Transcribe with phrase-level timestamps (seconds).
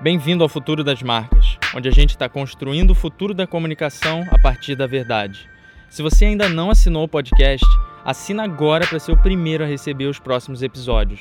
[0.00, 4.38] Bem-vindo ao Futuro das Marcas, onde a gente está construindo o futuro da comunicação a
[4.38, 5.50] partir da verdade.
[5.90, 7.66] Se você ainda não assinou o podcast,
[8.04, 11.20] assina agora para ser o primeiro a receber os próximos episódios.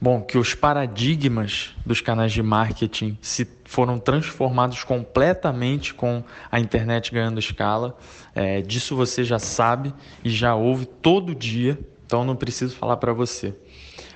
[0.00, 7.12] Bom, que os paradigmas dos canais de marketing se foram transformados completamente com a internet
[7.12, 7.96] ganhando escala.
[8.34, 13.12] É, disso você já sabe e já ouve todo dia, então não preciso falar para
[13.12, 13.54] você.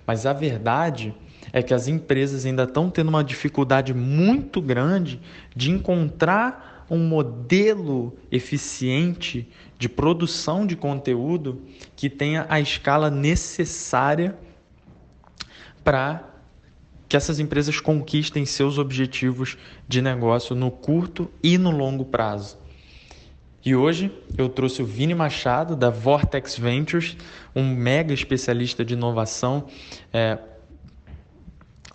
[0.04, 1.14] Mas a verdade
[1.52, 5.20] é que as empresas ainda estão tendo uma dificuldade muito grande
[5.54, 11.62] de encontrar um modelo eficiente de produção de conteúdo
[11.94, 14.36] que tenha a escala necessária
[15.82, 16.24] para
[17.08, 22.58] que essas empresas conquistem seus objetivos de negócio no curto e no longo prazo.
[23.64, 27.16] E hoje eu trouxe o Vini Machado, da Vortex Ventures,
[27.54, 29.66] um mega especialista de inovação.
[30.12, 30.38] É,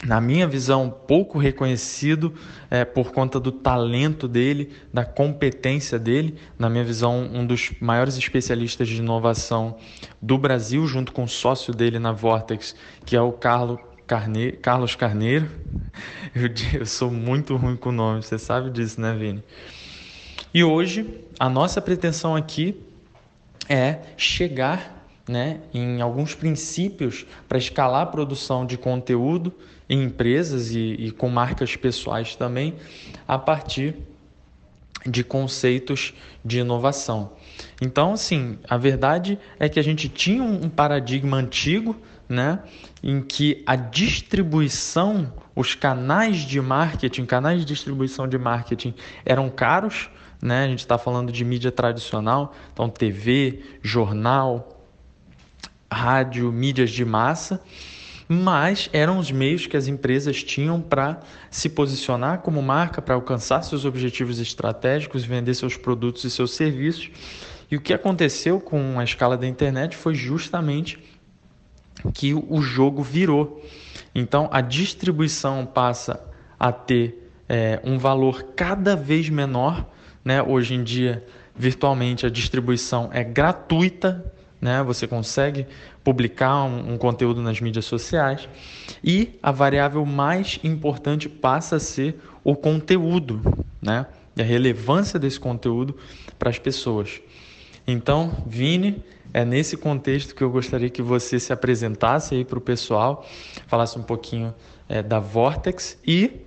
[0.04, 2.34] na minha visão, pouco reconhecido
[2.72, 6.38] é, por conta do talento dele, da competência dele.
[6.58, 9.78] Na minha visão, um dos maiores especialistas de inovação
[10.20, 14.54] do Brasil, junto com o sócio dele na Vortex, que é o Carlo Carne...
[14.54, 15.50] Carlos Carneiro.
[16.34, 19.44] Eu, eu sou muito ruim com o nome, você sabe disso, né, Vini?
[20.54, 22.82] E hoje, a nossa pretensão aqui
[23.68, 29.54] é chegar né, em alguns princípios para escalar a produção de conteúdo
[29.90, 32.76] em empresas e, e com marcas pessoais também,
[33.28, 33.96] a partir
[35.06, 36.14] de conceitos
[36.44, 37.34] de inovação.
[37.82, 41.96] Então, assim, a verdade é que a gente tinha um paradigma antigo,
[42.30, 42.60] né,
[43.04, 48.94] em que a distribuição, os canais de marketing, canais de distribuição de marketing
[49.26, 50.10] eram caros,
[50.42, 50.64] né?
[50.64, 54.81] A gente está falando de mídia tradicional, então TV, jornal,
[55.92, 57.62] rádio, mídias de massa
[58.34, 63.62] mas eram os meios que as empresas tinham para se posicionar como marca, para alcançar
[63.62, 67.12] seus objetivos estratégicos, vender seus produtos e seus serviços.
[67.70, 70.98] E o que aconteceu com a escala da internet foi justamente
[72.14, 73.62] que o jogo virou.
[74.16, 76.26] Então a distribuição passa
[76.58, 79.86] a ter é, um valor cada vez menor.
[80.24, 80.42] Né?
[80.42, 81.22] Hoje em dia,
[81.54, 84.84] virtualmente, a distribuição é gratuita né?
[84.84, 85.66] Você consegue
[86.04, 88.48] publicar um, um, conteúdo nas mídias sociais
[89.04, 93.42] e a variável mais importante passa a ser o conteúdo,
[93.82, 94.06] né?
[94.36, 95.98] E a relevância desse conteúdo
[96.38, 97.20] para as pessoas.
[97.88, 102.62] Então, Vini, é nesse contexto que eu gostaria que você se apresentasse aí para o
[102.62, 103.26] pessoal,
[103.68, 104.54] falasse um pouquinho
[104.88, 106.42] é, da Vortex e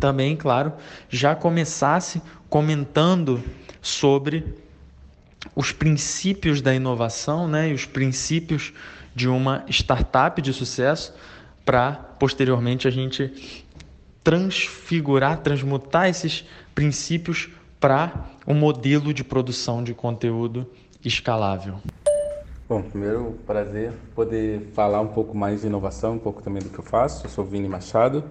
[0.00, 0.72] também, claro,
[1.08, 3.42] já começasse comentando
[3.80, 4.44] sobre
[5.54, 8.72] os princípios da inovação né, e os princípios
[9.14, 11.14] de uma startup de sucesso
[11.64, 13.64] para posteriormente a gente
[14.22, 16.44] transfigurar, transmutar esses
[16.74, 20.66] princípios para um modelo de produção de conteúdo
[21.04, 21.76] escalável.
[22.66, 26.78] Bom, primeiro prazer poder falar um pouco mais de inovação, um pouco também do que
[26.78, 27.26] eu faço.
[27.26, 28.24] Eu sou Vini Machado,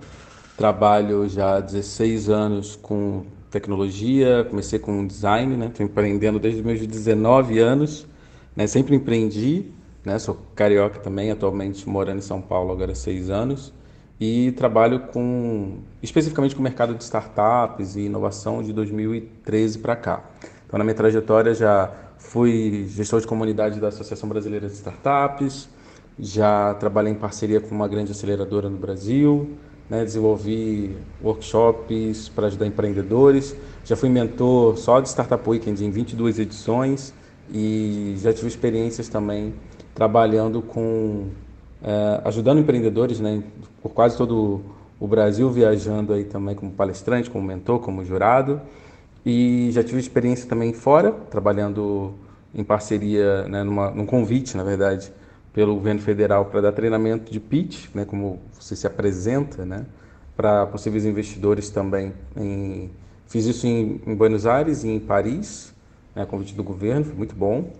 [0.57, 5.67] trabalho já há 16 anos com tecnologia, comecei com design, né?
[5.67, 8.07] Estou empreendendo desde meus 19 anos,
[8.55, 8.65] né?
[8.65, 9.71] Sempre empreendi,
[10.03, 10.17] né?
[10.17, 13.71] Sou carioca também, atualmente morando em São Paulo agora há seis anos
[14.19, 20.23] e trabalho com especificamente com o mercado de startups e inovação de 2013 para cá.
[20.65, 25.69] Então, na minha trajetória já fui gestor de comunidade da Associação Brasileira de Startups,
[26.17, 29.51] já trabalhei em parceria com uma grande aceleradora no Brasil,
[29.89, 33.55] né, desenvolvi workshops para ajudar empreendedores,
[33.85, 37.13] já fui mentor só de Startup Weekend em 22 edições
[37.51, 39.53] e já tive experiências também
[39.93, 41.27] trabalhando com,
[41.83, 43.43] é, ajudando empreendedores né,
[43.81, 44.61] por quase todo
[44.99, 48.61] o Brasil, viajando aí também como palestrante, como mentor, como jurado.
[49.25, 52.13] E já tive experiência também fora, trabalhando
[52.53, 55.11] em parceria, né, numa, num convite, na verdade,
[55.53, 59.85] pelo governo federal para dar treinamento de pitch, né, como você se apresenta, né,
[60.35, 62.11] para possíveis investidores também.
[62.35, 62.89] Em,
[63.27, 65.71] fiz isso em, em, Buenos Aires e em Paris,
[66.15, 67.71] né, convite do governo, foi muito bom.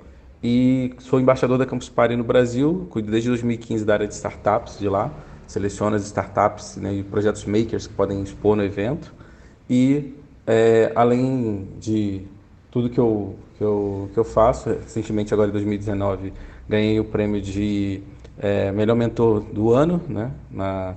[0.44, 4.78] E sou embaixador da Campus Party no Brasil, cuido desde 2015 da área de startups
[4.78, 5.12] de lá,
[5.48, 9.14] seleciono as startups né, e projetos makers que podem expor no evento.
[9.70, 10.14] E
[10.46, 12.28] é, além de
[12.70, 16.34] tudo que eu, que, eu, que eu faço, recentemente agora em 2019
[16.68, 18.02] ganhei o prêmio de
[18.38, 20.96] é, melhor mentor do ano, né, na,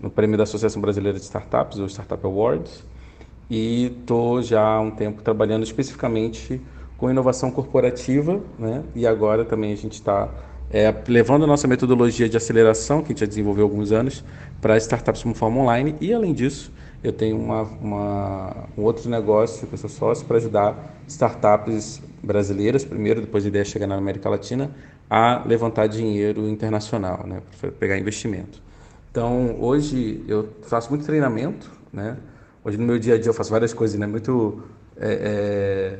[0.00, 2.84] no prêmio da Associação Brasileira de Startups, o Startup Awards,
[3.50, 6.60] e estou já há um tempo trabalhando especificamente
[6.96, 10.28] com inovação corporativa, né, e agora também a gente está
[10.70, 14.24] é, levando a nossa metodologia de aceleração, que a gente já desenvolveu há alguns anos,
[14.60, 15.94] para startups como forma online.
[16.00, 16.72] E, além disso,
[17.02, 22.84] eu tenho uma, uma, um outro negócio que eu sou sócio para ajudar startups brasileiras,
[22.84, 24.70] primeiro, depois a ideia é chegar na América Latina,
[25.08, 28.62] a levantar dinheiro internacional, né, para pegar investimento.
[29.10, 32.16] Então, hoje eu faço muito treinamento, né?
[32.64, 34.08] Hoje no meu dia a dia eu faço várias coisas, né?
[34.08, 34.64] Muito
[34.96, 35.98] é, é,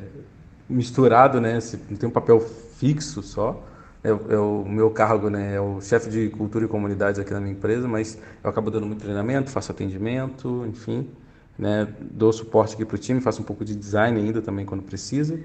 [0.67, 1.59] misturado, né?
[1.89, 3.63] Não tem um papel fixo só.
[4.03, 5.55] É, é o meu cargo, né?
[5.55, 8.85] É o chefe de cultura e comunidades aqui na minha empresa, mas eu acabo dando
[8.85, 11.09] muito treinamento, faço atendimento, enfim,
[11.57, 11.87] né?
[12.01, 15.39] Dou suporte aqui para o time, faço um pouco de design ainda também quando precisa.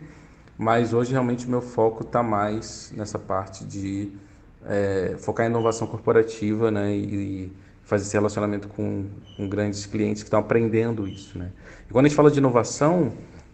[0.60, 4.12] Mas hoje realmente meu foco está mais nessa parte de
[4.66, 6.94] é, focar em inovação corporativa, né?
[6.94, 7.52] E, e
[7.82, 9.06] fazer esse relacionamento com,
[9.38, 11.50] com grandes clientes que estão aprendendo isso, né?
[11.88, 13.10] E quando a gente fala de inovação,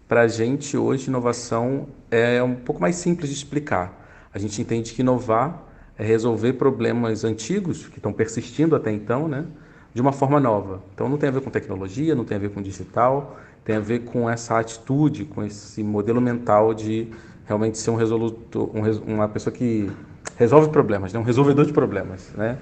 [0.08, 4.29] para a gente hoje inovação é um pouco mais simples de explicar.
[4.35, 5.62] A gente entende que inovar
[5.97, 9.47] é resolver problemas antigos que estão persistindo até então, né?
[9.94, 10.82] De uma forma nova.
[10.93, 13.81] Então não tem a ver com tecnologia, não tem a ver com digital, tem a
[13.81, 17.09] ver com essa atitude, com esse modelo mental de
[17.45, 19.91] realmente ser um resoluto, um, uma pessoa que
[20.37, 21.19] resolve problemas, né?
[21.19, 22.59] um resolvedor de problemas, né?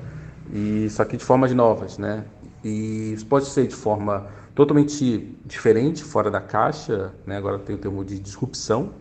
[0.50, 2.24] E só que de formas novas, né?
[2.64, 7.36] E isso pode ser de forma totalmente diferente, fora da caixa, né?
[7.36, 8.94] Agora tem o termo de disrupção,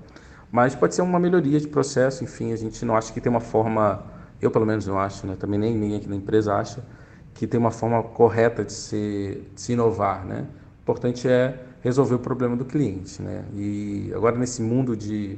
[0.51, 3.39] mas pode ser uma melhoria de processo, enfim, a gente não acha que tem uma
[3.39, 4.03] forma,
[4.41, 5.37] eu pelo menos não acho, né?
[5.39, 6.83] Também nem ninguém aqui na empresa acha
[7.33, 10.47] que tem uma forma correta de se, de se inovar, né?
[10.79, 13.43] O importante é resolver o problema do cliente, né?
[13.53, 15.37] E agora nesse mundo de,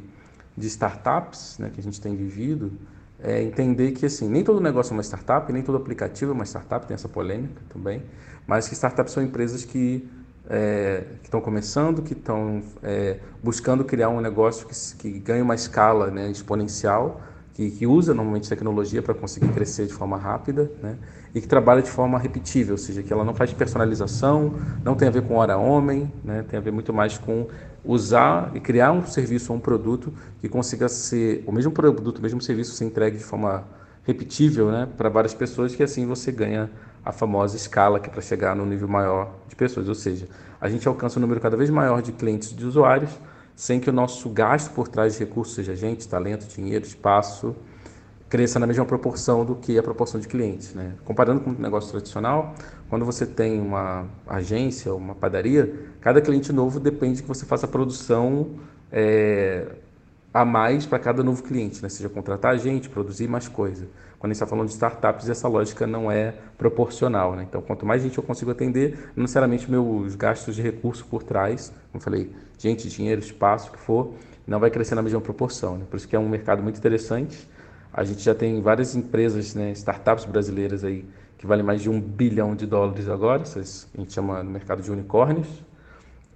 [0.56, 2.72] de startups, né, que a gente tem vivido,
[3.20, 6.46] é entender que assim nem todo negócio é uma startup, nem todo aplicativo é uma
[6.46, 8.04] startup, tem essa polêmica também,
[8.46, 10.08] mas que startups são empresas que
[10.48, 16.12] é, estão começando, que estão é, buscando criar um negócio que, que ganhe uma escala
[16.12, 17.22] né, exponencial,
[17.56, 20.98] que, que, usa normalmente tecnologia para conseguir crescer de forma rápida, né,
[21.36, 24.56] e que trabalha de forma repetível, ou seja, que ela não faz personalização,
[24.86, 27.46] não tem a ver com hora homem, né, tem a ver muito mais com
[27.84, 32.22] usar e criar um serviço ou um produto que consiga ser o mesmo produto, o
[32.22, 33.66] mesmo serviço ser entregue de forma
[34.06, 36.72] repetível, né, para várias pessoas, que assim você ganha
[37.04, 40.30] a famosa escala que é para chegar no nível maior de pessoas, ou seja,
[40.62, 43.12] a gente alcança um número cada vez maior de clientes de usuários,
[43.58, 47.54] sem que o nosso gasto por trás de recursos seja gente, talento, dinheiro, espaço,
[48.30, 50.74] cresça na mesma proporção do que a proporção de clientes.
[50.74, 50.94] Né?
[51.04, 52.56] Comparando com um negócio tradicional,
[52.90, 58.52] quando você tem uma agência, uma padaria, cada cliente novo depende que você faça produção
[58.92, 59.68] é,
[60.34, 61.90] a mais para cada novo cliente, né?
[61.90, 63.88] seja contratar gente, produzir mais coisa.
[64.18, 67.36] Quando a gente está falando de startups, essa lógica não é proporcional.
[67.36, 67.46] Né?
[67.48, 71.72] Então, quanto mais gente eu consigo atender, não necessariamente meus gastos de recurso por trás,
[71.92, 74.14] como falei, gente, dinheiro, espaço, o que for,
[74.48, 75.78] não vai crescer na mesma proporção.
[75.78, 75.86] Né?
[75.90, 77.48] Por isso que é um mercado muito interessante
[77.96, 81.06] a gente já tem várias empresas, né, startups brasileiras aí
[81.38, 84.92] que valem mais de um bilhão de dólares agora, a gente chama no mercado de
[84.92, 85.48] unicórnios.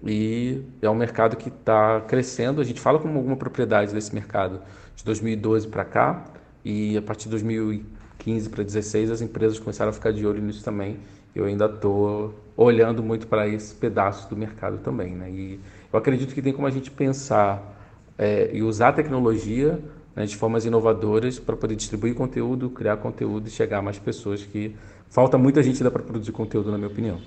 [0.02, 2.62] E é um mercado que está crescendo.
[2.62, 4.62] A gente fala com alguma propriedade desse mercado
[4.96, 6.26] de 2012 para cá
[6.64, 10.64] e a partir de 2015 para 2016 as empresas começaram a ficar de olho nisso
[10.64, 10.98] também.
[11.36, 15.30] Eu ainda estou olhando muito para esse pedaço do mercado também, né?
[15.30, 15.60] E
[15.92, 17.78] eu acredito que tem como a gente pensar
[18.18, 19.80] é, e usar a tecnologia
[20.20, 24.44] né, de formas inovadoras para poder distribuir conteúdo, criar conteúdo e chegar a mais pessoas
[24.44, 24.76] que
[25.10, 27.22] falta muita gente ainda para produzir conteúdo, na minha opinião.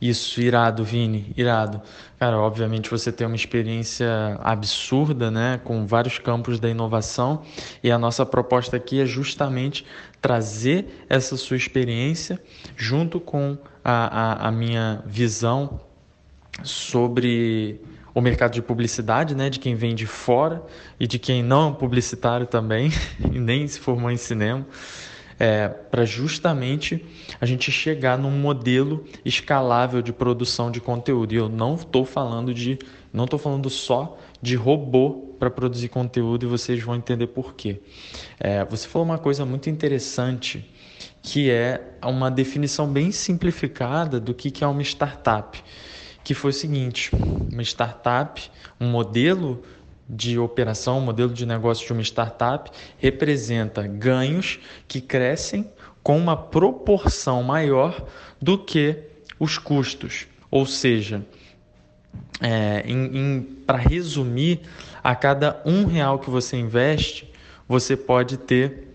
[0.00, 1.82] Isso, irado, Vini, irado.
[2.18, 4.08] Cara, obviamente você tem uma experiência
[4.40, 7.42] absurda, né, com vários campos da inovação,
[7.84, 9.84] e a nossa proposta aqui é justamente
[10.22, 12.40] trazer essa sua experiência
[12.78, 15.78] junto com a, a, a minha visão
[16.62, 17.78] sobre
[18.14, 20.62] o mercado de publicidade, né, de quem vem de fora
[20.98, 22.90] e de quem não é publicitário também,
[23.32, 24.66] e nem se formou em cinema,
[25.38, 27.04] é, para justamente
[27.40, 31.32] a gente chegar num modelo escalável de produção de conteúdo.
[31.32, 32.78] E eu não estou falando de,
[33.12, 37.80] não estou falando só de robô para produzir conteúdo e vocês vão entender por quê.
[38.38, 40.68] É, você falou uma coisa muito interessante
[41.22, 45.62] que é uma definição bem simplificada do que, que é uma startup
[46.24, 47.10] que foi o seguinte:
[47.50, 48.50] uma startup,
[48.80, 49.62] um modelo
[50.08, 55.70] de operação, um modelo de negócio de uma startup representa ganhos que crescem
[56.02, 58.04] com uma proporção maior
[58.40, 58.98] do que
[59.38, 60.26] os custos.
[60.50, 61.24] Ou seja,
[62.40, 62.84] é,
[63.66, 64.60] para resumir,
[65.02, 67.32] a cada um real que você investe,
[67.66, 68.88] você pode ter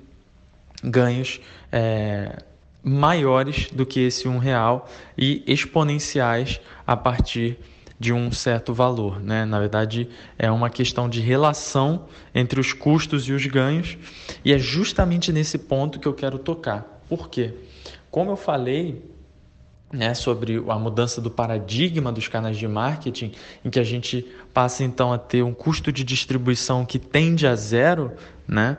[0.84, 1.42] ganhos
[1.72, 2.38] é,
[2.84, 7.60] maiores do que esse um real e exponenciais a partir
[8.00, 9.20] de um certo valor.
[9.20, 9.44] Né?
[9.44, 13.98] Na verdade, é uma questão de relação entre os custos e os ganhos,
[14.46, 17.02] e é justamente nesse ponto que eu quero tocar.
[17.10, 17.54] Por quê?
[18.10, 19.04] Como eu falei,
[19.92, 23.32] né, sobre a mudança do paradigma dos canais de marketing,
[23.64, 27.56] em que a gente passa então a ter um custo de distribuição que tende a
[27.56, 28.12] zero,
[28.48, 28.78] né,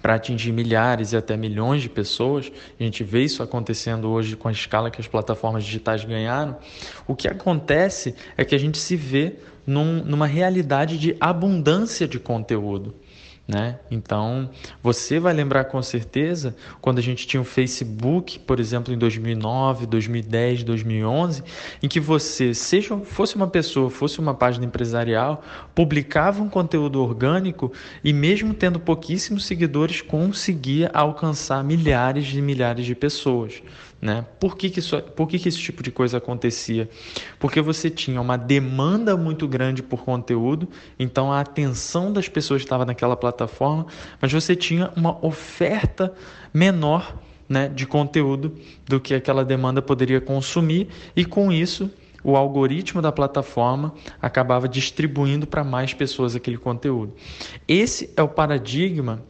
[0.00, 2.50] para atingir milhares e até milhões de pessoas.
[2.78, 6.56] A gente vê isso acontecendo hoje com a escala que as plataformas digitais ganharam.
[7.06, 9.34] O que acontece é que a gente se vê
[9.66, 12.94] num, numa realidade de abundância de conteúdo.
[13.50, 13.80] Né?
[13.90, 14.48] Então,
[14.80, 19.86] você vai lembrar com certeza quando a gente tinha o Facebook, por exemplo, em 2009,
[19.86, 21.42] 2010, 2011,
[21.82, 25.42] em que você, seja fosse uma pessoa, fosse uma página empresarial,
[25.74, 27.72] publicava um conteúdo orgânico
[28.04, 33.60] e mesmo tendo pouquíssimos seguidores, conseguia alcançar milhares e milhares de pessoas.
[34.00, 34.24] Né?
[34.38, 36.88] Por, que, que, isso, por que, que esse tipo de coisa acontecia?
[37.38, 40.66] Porque você tinha uma demanda muito grande por conteúdo,
[40.98, 43.86] então a atenção das pessoas estava naquela plataforma,
[44.18, 46.14] mas você tinha uma oferta
[46.52, 47.14] menor
[47.46, 51.90] né, de conteúdo do que aquela demanda poderia consumir, e com isso
[52.22, 57.14] o algoritmo da plataforma acabava distribuindo para mais pessoas aquele conteúdo.
[57.66, 59.22] Esse é o paradigma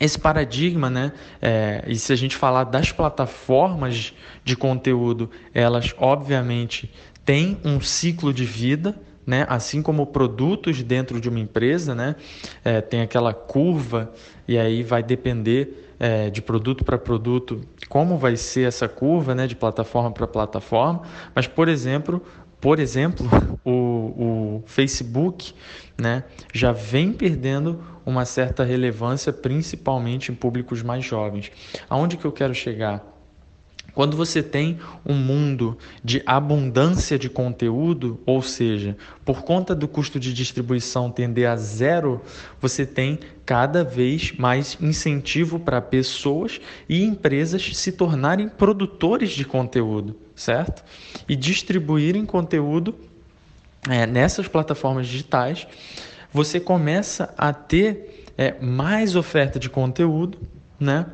[0.00, 1.12] esse paradigma, né?
[1.40, 4.12] É, e se a gente falar das plataformas
[4.44, 6.90] de conteúdo, elas obviamente
[7.24, 8.94] têm um ciclo de vida,
[9.26, 9.46] né?
[9.48, 12.16] Assim como produtos dentro de uma empresa, né?
[12.64, 14.12] É, tem aquela curva
[14.46, 19.46] e aí vai depender é, de produto para produto como vai ser essa curva, né?
[19.46, 21.02] De plataforma para plataforma.
[21.34, 22.22] Mas, por exemplo,
[22.60, 23.28] por exemplo,
[23.64, 25.54] o, o Facebook
[25.98, 31.50] né, já vem perdendo uma certa relevância, principalmente em públicos mais jovens.
[31.88, 33.14] Aonde que eu quero chegar?
[33.94, 40.18] Quando você tem um mundo de abundância de conteúdo, ou seja, por conta do custo
[40.18, 42.20] de distribuição tender a zero,
[42.60, 50.16] você tem cada vez mais incentivo para pessoas e empresas se tornarem produtores de conteúdo,
[50.34, 50.82] certo?
[51.28, 52.96] E distribuírem conteúdo
[53.88, 55.68] é, nessas plataformas digitais,
[56.34, 60.36] você começa a ter é, mais oferta de conteúdo,
[60.78, 61.06] né?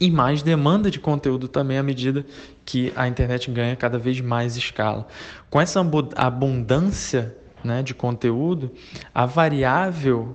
[0.00, 2.24] e mais demanda de conteúdo também à medida
[2.64, 5.06] que a internet ganha cada vez mais escala.
[5.50, 5.84] Com essa
[6.16, 8.70] abundância né, de conteúdo,
[9.14, 10.34] a variável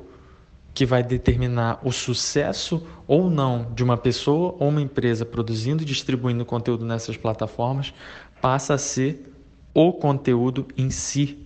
[0.72, 5.86] que vai determinar o sucesso ou não de uma pessoa ou uma empresa produzindo e
[5.86, 7.94] distribuindo conteúdo nessas plataformas
[8.40, 9.34] passa a ser
[9.74, 11.45] o conteúdo em si.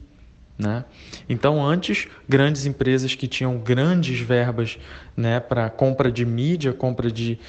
[0.59, 0.83] Né?
[1.29, 4.77] Então, antes, grandes empresas que tinham grandes verbas
[5.15, 7.39] né, para compra de mídia, compra de,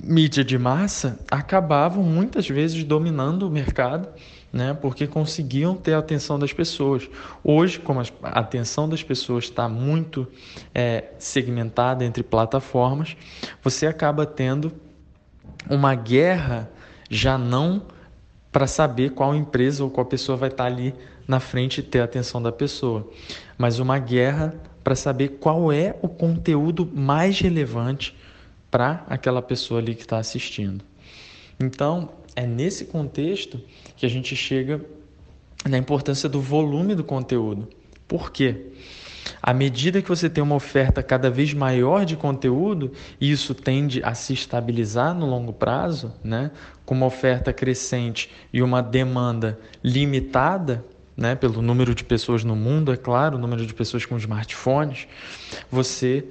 [0.00, 4.08] mídia de massa acabavam muitas vezes dominando o mercado,
[4.52, 7.08] né, porque conseguiam ter a atenção das pessoas.
[7.44, 10.26] Hoje, como a atenção das pessoas está muito
[10.74, 13.16] é, segmentada entre plataformas,
[13.62, 14.72] você acaba tendo
[15.70, 16.68] uma guerra
[17.08, 17.82] já não
[18.50, 20.92] para saber qual empresa ou qual pessoa vai estar tá ali
[21.32, 23.10] na frente e ter a atenção da pessoa,
[23.56, 28.14] mas uma guerra para saber qual é o conteúdo mais relevante
[28.70, 30.84] para aquela pessoa ali que está assistindo.
[31.58, 33.60] Então, é nesse contexto
[33.96, 34.84] que a gente chega
[35.68, 37.68] na importância do volume do conteúdo.
[38.06, 38.72] Por quê?
[39.40, 44.14] À medida que você tem uma oferta cada vez maior de conteúdo, isso tende a
[44.14, 46.50] se estabilizar no longo prazo, né?
[46.84, 50.84] com uma oferta crescente e uma demanda limitada,
[51.16, 51.34] né?
[51.34, 55.06] pelo número de pessoas no mundo, é claro, o número de pessoas com smartphones,
[55.70, 56.24] você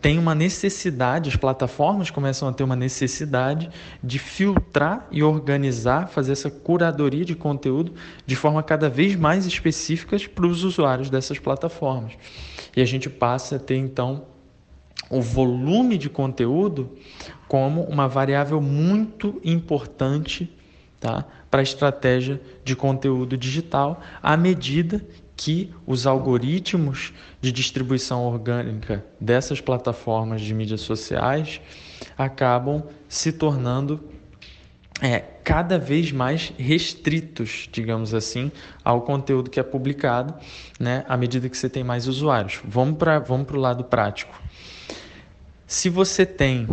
[0.00, 3.68] tem uma necessidade, as plataformas começam a ter uma necessidade
[4.02, 7.92] de filtrar e organizar, fazer essa curadoria de conteúdo
[8.24, 12.12] de forma cada vez mais específica para os usuários dessas plataformas.
[12.76, 14.26] E a gente passa a ter então
[15.10, 16.96] o volume de conteúdo
[17.48, 20.48] como uma variável muito importante
[21.00, 25.04] tá, para a estratégia de conteúdo digital, à medida
[25.36, 31.60] que os algoritmos de distribuição orgânica dessas plataformas de mídias sociais
[32.16, 34.00] acabam se tornando
[35.00, 38.50] é, cada vez mais restritos, digamos assim,
[38.84, 40.34] ao conteúdo que é publicado,
[40.78, 42.60] né, à medida que você tem mais usuários.
[42.64, 44.34] Vamos para vamos o lado prático.
[45.66, 46.66] Se você tem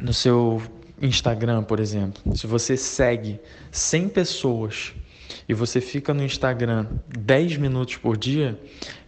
[0.00, 0.62] no seu
[1.00, 3.40] Instagram, por exemplo, se você segue
[3.70, 4.92] 100 pessoas
[5.48, 8.58] e você fica no Instagram 10 minutos por dia,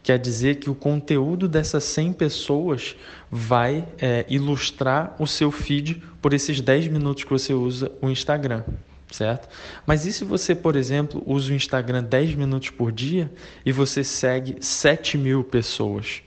[0.03, 2.97] quer dizer que o conteúdo dessas 100 pessoas
[3.31, 8.65] vai é, ilustrar o seu feed por esses 10 minutos que você usa o Instagram.
[9.11, 9.49] certo?
[9.87, 13.31] Mas e se você, por exemplo, usa o Instagram 10 minutos por dia
[13.65, 16.23] e você segue 7 mil pessoas?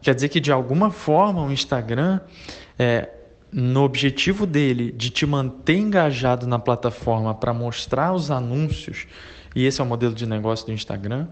[0.00, 2.20] Quer dizer que de alguma forma o Instagram,
[2.78, 3.08] é,
[3.56, 9.06] no objetivo dele de te manter engajado na plataforma para mostrar os anúncios,
[9.54, 11.28] e esse é o modelo de negócio do Instagram,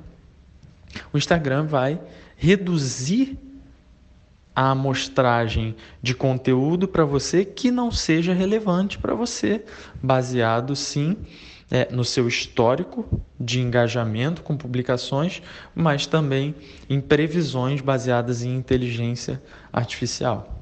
[1.13, 2.01] o Instagram vai
[2.37, 3.37] reduzir
[4.55, 9.65] a amostragem de conteúdo para você que não seja relevante para você,
[10.01, 11.17] baseado sim
[11.69, 15.43] é, no seu histórico de engajamento com publicações,
[15.75, 16.55] mas também
[16.89, 20.62] em previsões baseadas em inteligência artificial.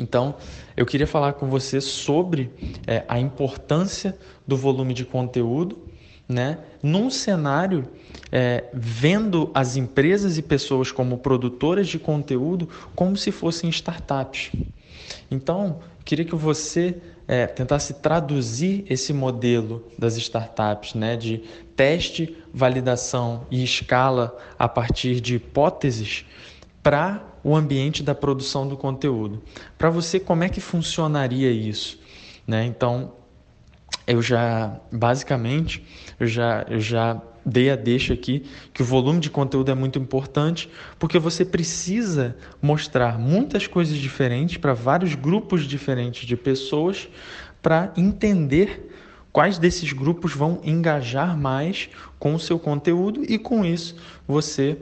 [0.00, 0.34] Então,
[0.76, 2.50] eu queria falar com você sobre
[2.86, 4.16] é, a importância
[4.46, 5.90] do volume de conteúdo
[6.30, 7.88] né, num cenário
[8.30, 14.52] é, vendo as empresas e pessoas como produtoras de conteúdo como se fossem startups.
[15.28, 21.42] Então, queria que você é, tentasse traduzir esse modelo das startups, né, de
[21.74, 26.24] teste, validação e escala a partir de hipóteses
[26.80, 29.42] para o ambiente da produção do conteúdo.
[29.78, 31.98] Para você, como é que funcionaria isso?
[32.46, 32.66] Né?
[32.66, 33.12] Então,
[34.06, 35.84] eu já, basicamente,
[36.18, 39.98] eu já, eu já dei a deixa aqui que o volume de conteúdo é muito
[39.98, 40.68] importante,
[40.98, 47.08] porque você precisa mostrar muitas coisas diferentes para vários grupos diferentes de pessoas
[47.62, 48.90] para entender
[49.32, 54.76] quais desses grupos vão engajar mais com o seu conteúdo e com isso você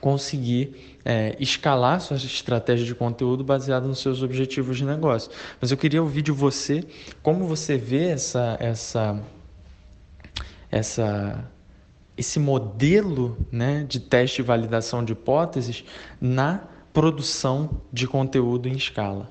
[0.00, 5.30] conseguir é, escalar sua estratégia de conteúdo baseada nos seus objetivos de negócio.
[5.60, 6.84] Mas eu queria ouvir de você
[7.22, 9.22] como você vê essa, essa,
[10.68, 11.48] essa,
[12.16, 15.84] esse modelo né, de teste e validação de hipóteses
[16.20, 19.30] na produção de conteúdo em escala.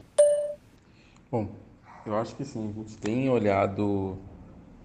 [1.29, 1.49] Bom,
[2.05, 4.17] eu acho que sim, a gente tem olhado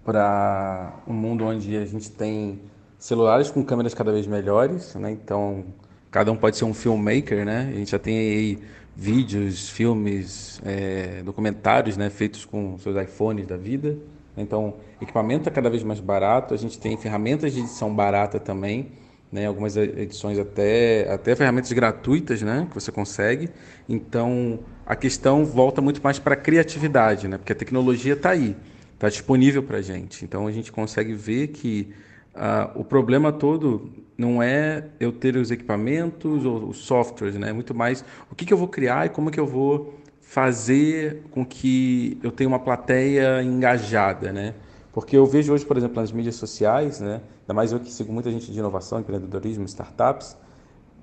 [0.03, 2.59] para um mundo onde a gente tem
[2.99, 5.11] celulares com câmeras cada vez melhores, né?
[5.11, 5.63] Então,
[6.11, 7.71] cada um pode ser um filmmaker, né?
[7.73, 8.59] A gente já tem aí
[8.95, 12.09] vídeos, filmes, é, documentários, né?
[12.09, 13.97] Feitos com seus iPhones da vida.
[14.35, 16.53] Então, equipamento é cada vez mais barato.
[16.53, 18.91] A gente tem ferramentas de edição barata também,
[19.31, 19.47] né?
[19.47, 22.67] Algumas edições até até ferramentas gratuitas, né?
[22.69, 23.49] Que você consegue.
[23.87, 27.37] Então, a questão volta muito mais para a criatividade, né?
[27.37, 28.55] Porque a tecnologia está aí,
[28.93, 30.25] está disponível para a gente.
[30.25, 31.93] Então, a gente consegue ver que
[32.35, 37.51] Uh, o problema todo não é eu ter os equipamentos ou os softwares, né?
[37.51, 41.45] Muito mais o que, que eu vou criar e como que eu vou fazer com
[41.45, 44.53] que eu tenha uma plateia engajada, né?
[44.93, 47.21] Porque eu vejo hoje, por exemplo, nas mídias sociais, né?
[47.41, 50.37] Ainda mais eu que sigo muita gente de inovação, empreendedorismo, startups,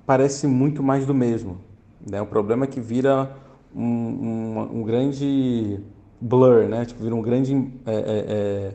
[0.06, 1.60] parece muito mais do mesmo.
[2.08, 2.22] Né?
[2.22, 3.36] O problema é que vira
[3.74, 5.80] um, um, um grande
[6.20, 6.86] blur, né?
[6.86, 8.74] Tipo, vira um grande é, é, é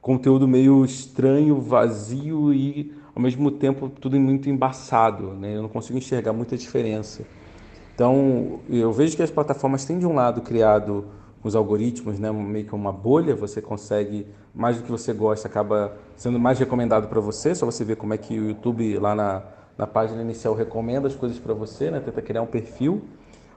[0.00, 5.56] conteúdo meio estranho, vazio e ao mesmo tempo tudo muito embaçado, né?
[5.56, 7.24] Eu não consigo enxergar muita diferença.
[7.94, 11.04] Então, eu vejo que as plataformas têm de um lado criado
[11.42, 15.96] os algoritmos, né, meio que uma bolha, você consegue mais do que você gosta, acaba
[16.16, 19.42] sendo mais recomendado para você, só você ver como é que o YouTube lá na,
[19.76, 23.02] na página inicial recomenda as coisas para você, né, tenta criar um perfil,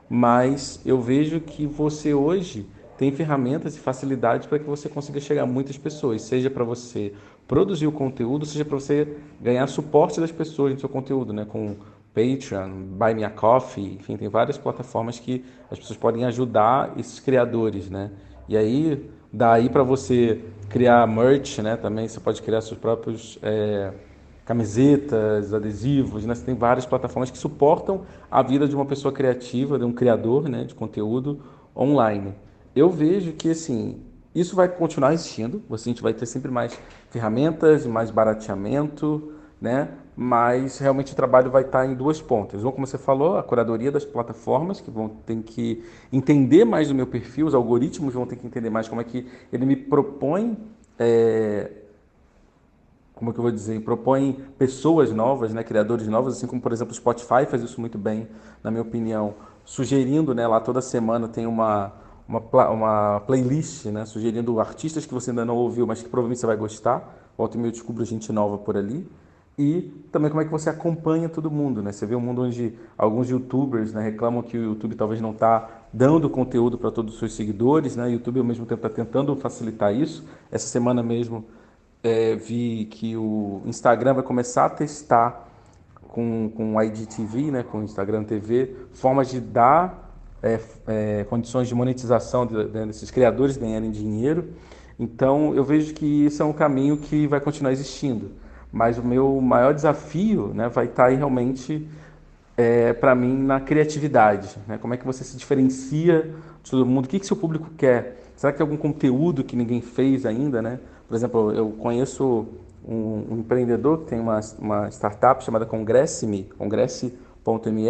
[0.10, 2.66] mas eu vejo que você hoje
[2.98, 7.14] tem ferramentas e facilidades para que você consiga chegar a muitas pessoas, seja para você
[7.48, 11.46] produzir o conteúdo, seja para você ganhar suporte das pessoas no seu conteúdo, né?
[11.46, 11.76] Com
[12.14, 17.20] Patreon, Buy Me a Coffee, enfim, tem várias plataformas que as pessoas podem ajudar esses
[17.20, 18.12] criadores, né?
[18.48, 21.76] E aí, daí para você criar merch, né?
[21.76, 23.92] Também você pode criar seus próprios é,
[24.46, 26.36] camisetas, adesivos, né?
[26.36, 30.48] Você tem várias plataformas que suportam a vida de uma pessoa criativa, de um criador,
[30.48, 30.64] né?
[30.64, 31.40] De conteúdo
[31.76, 32.36] online
[32.76, 34.02] eu vejo que assim
[34.34, 35.62] isso vai continuar existindo.
[35.70, 36.78] A gente vai ter sempre mais
[37.10, 39.90] ferramentas, mais barateamento, né?
[40.16, 42.64] Mas realmente o trabalho vai estar em duas pontas.
[42.64, 46.96] Uma, como você falou, a curadoria das plataformas que vão ter que entender mais do
[46.96, 50.58] meu perfil, os algoritmos vão ter que entender mais como é que ele me propõe
[50.98, 51.72] é,
[53.14, 56.74] como é que eu vou dizer, propõe pessoas novas, né, criadores novos, assim como, por
[56.74, 58.28] exemplo, o Spotify faz isso muito bem,
[58.62, 61.94] na minha opinião, sugerindo, né, lá toda semana tem uma,
[62.28, 66.48] uma, uma playlist, né, sugerindo artistas que você ainda não ouviu, mas que provavelmente você
[66.48, 67.32] vai gostar.
[67.38, 69.08] Volta e meio eu descubro gente nova por ali.
[69.58, 69.82] E
[70.12, 71.92] também como é que você acompanha todo mundo, né?
[71.92, 75.70] Você vê um mundo onde alguns youtubers né, reclamam que o YouTube talvez não está
[75.92, 78.06] dando conteúdo para todos os seus seguidores, né?
[78.06, 80.26] O YouTube ao mesmo tempo está tentando facilitar isso.
[80.52, 81.46] Essa semana mesmo
[82.02, 85.48] é, vi que o Instagram vai começar a testar
[86.14, 90.03] com, com o IGTV, né, com o Instagram TV, formas de dar
[90.44, 94.50] é, é, condições de monetização de, de, desses criadores ganharem dinheiro.
[95.00, 98.32] Então, eu vejo que isso é um caminho que vai continuar existindo.
[98.72, 101.88] Mas o meu maior desafio né, vai estar aí realmente,
[102.58, 104.58] é, para mim, na criatividade.
[104.68, 104.78] Né?
[104.78, 107.06] Como é que você se diferencia de todo mundo?
[107.06, 108.22] O que, que seu público quer?
[108.36, 110.62] Será que tem algum conteúdo que ninguém fez ainda?
[110.62, 110.80] Né?
[111.08, 112.48] Por exemplo, eu conheço
[112.86, 117.90] um, um empreendedor que tem uma, uma startup chamada Congresse.me, congresse.me,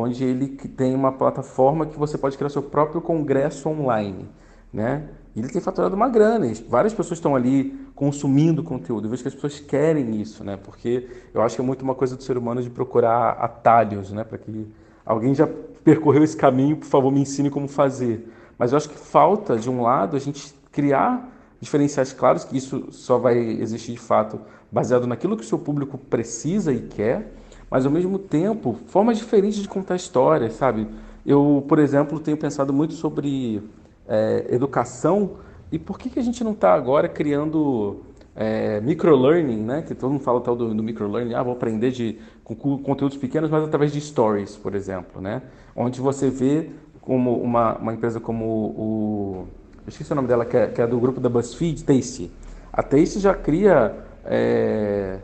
[0.00, 4.28] onde ele tem uma plataforma que você pode criar seu próprio congresso online,
[4.72, 5.08] né?
[5.36, 9.06] Ele tem faturado uma grana, várias pessoas estão ali consumindo conteúdo.
[9.06, 10.56] Eu vejo que as pessoas querem isso, né?
[10.56, 14.22] Porque eu acho que é muito uma coisa do ser humano de procurar atalhos, né?
[14.22, 14.66] Para que
[15.04, 15.48] alguém já
[15.82, 18.32] percorreu esse caminho, por favor, me ensine como fazer.
[18.56, 21.28] Mas eu acho que falta, de um lado, a gente criar
[21.60, 25.98] diferenciais claros, que isso só vai existir de fato baseado naquilo que o seu público
[25.98, 27.32] precisa e quer,
[27.74, 30.86] mas ao mesmo tempo, formas diferentes de contar histórias, sabe?
[31.26, 33.60] Eu, por exemplo, tenho pensado muito sobre
[34.06, 35.38] é, educação
[35.72, 37.96] e por que, que a gente não está agora criando
[38.36, 39.82] é, microlearning, né?
[39.82, 43.16] Que todo mundo fala tal do, do microlearning, ah, vou aprender de, com, com conteúdos
[43.16, 45.42] pequenos, mas através de stories, por exemplo, né?
[45.74, 50.56] Onde você vê como uma, uma empresa como o eu esqueci o nome dela, que
[50.56, 52.30] é, que é, do grupo da BuzzFeed, Tasty.
[52.72, 55.18] A Tasty já cria é,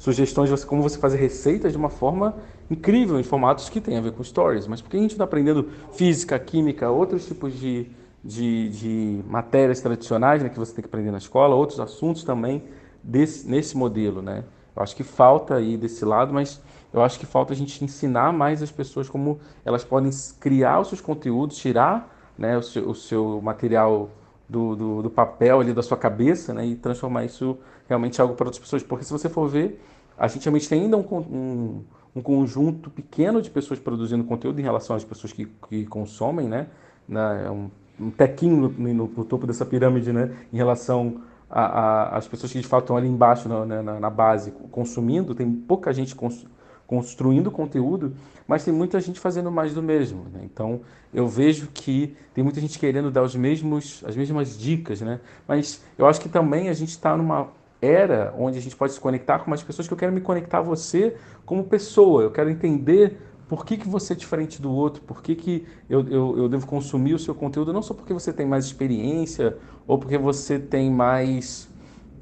[0.00, 2.34] sugestões de você, como você fazer receitas de uma forma
[2.70, 4.66] incrível, em formatos que tem a ver com stories.
[4.66, 7.86] Mas por que a gente está aprendendo física, química, outros tipos de,
[8.24, 12.64] de, de matérias tradicionais né, que você tem que aprender na escola, outros assuntos também
[13.02, 14.44] desse, nesse modelo, né?
[14.74, 16.62] Eu acho que falta aí desse lado, mas
[16.94, 20.88] eu acho que falta a gente ensinar mais as pessoas como elas podem criar os
[20.88, 24.08] seus conteúdos, tirar né, o, seu, o seu material
[24.48, 27.58] do, do, do, papel ali da sua cabeça né, e transformar isso
[27.90, 28.82] realmente algo para outras pessoas.
[28.82, 29.82] Porque se você for ver,
[30.16, 31.84] a gente realmente tem ainda um, um,
[32.16, 36.68] um conjunto pequeno de pessoas produzindo conteúdo em relação às pessoas que, que consomem, né?
[37.06, 40.34] Na, é um, um tequinho no, no, no, topo dessa pirâmide, né?
[40.52, 45.34] Em relação às pessoas que de fato estão ali embaixo na, na, na base consumindo,
[45.34, 48.14] tem pouca gente consumindo construindo conteúdo,
[48.48, 50.24] mas tem muita gente fazendo mais do mesmo.
[50.32, 50.40] Né?
[50.42, 50.80] Então
[51.14, 55.20] eu vejo que tem muita gente querendo dar os mesmos, as mesmas dicas, né?
[55.46, 57.46] mas eu acho que também a gente está numa
[57.80, 60.58] era onde a gente pode se conectar com mais pessoas que eu quero me conectar
[60.58, 65.02] a você como pessoa, eu quero entender por que, que você é diferente do outro,
[65.02, 68.32] por que, que eu, eu, eu devo consumir o seu conteúdo, não só porque você
[68.32, 69.56] tem mais experiência
[69.88, 71.68] ou porque você tem mais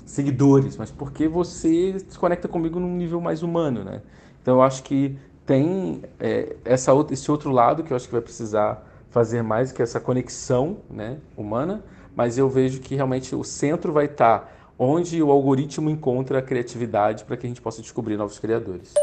[0.07, 4.01] seguidores, mas porque você se conecta comigo num nível mais humano, né?
[4.40, 8.23] Então eu acho que tem é, essa esse outro lado que eu acho que vai
[8.23, 11.85] precisar fazer mais, que é essa conexão né, humana,
[12.16, 17.25] mas eu vejo que realmente o centro vai estar onde o algoritmo encontra a criatividade
[17.25, 18.95] para que a gente possa descobrir novos criadores.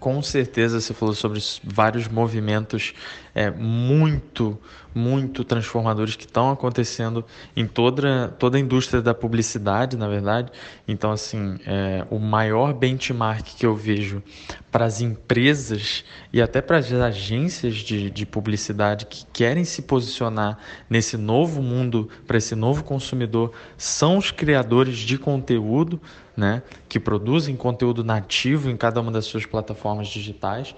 [0.00, 2.94] Com certeza você falou sobre vários movimentos
[3.34, 4.56] é, muito,
[4.94, 7.24] muito transformadores que estão acontecendo
[7.56, 10.52] em toda, toda a indústria da publicidade, na verdade.
[10.86, 14.22] Então, assim, é, o maior benchmark que eu vejo
[14.70, 20.58] para as empresas e até para as agências de, de publicidade que querem se posicionar
[20.88, 26.00] nesse novo mundo, para esse novo consumidor, são os criadores de conteúdo
[26.38, 30.72] né, que produzem conteúdo nativo em cada uma das suas plataformas digitais,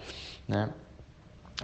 [0.49, 0.71] né?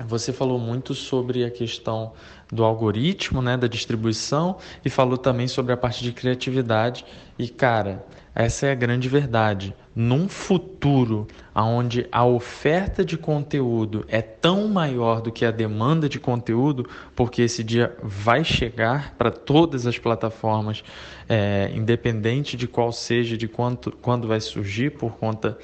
[0.06, 2.12] Você falou muito sobre a questão
[2.52, 7.06] do algoritmo, né, da distribuição e falou também sobre a parte de criatividade.
[7.38, 8.04] E cara,
[8.34, 9.74] essa é a grande verdade.
[9.98, 16.20] Num futuro onde a oferta de conteúdo é tão maior do que a demanda de
[16.20, 20.84] conteúdo, porque esse dia vai chegar para todas as plataformas,
[21.26, 25.56] é, independente de qual seja, de quanto, quando vai surgir, por conta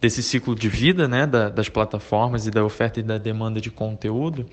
[0.00, 3.70] desse ciclo de vida né, da, das plataformas e da oferta e da demanda de
[3.70, 4.46] conteúdo.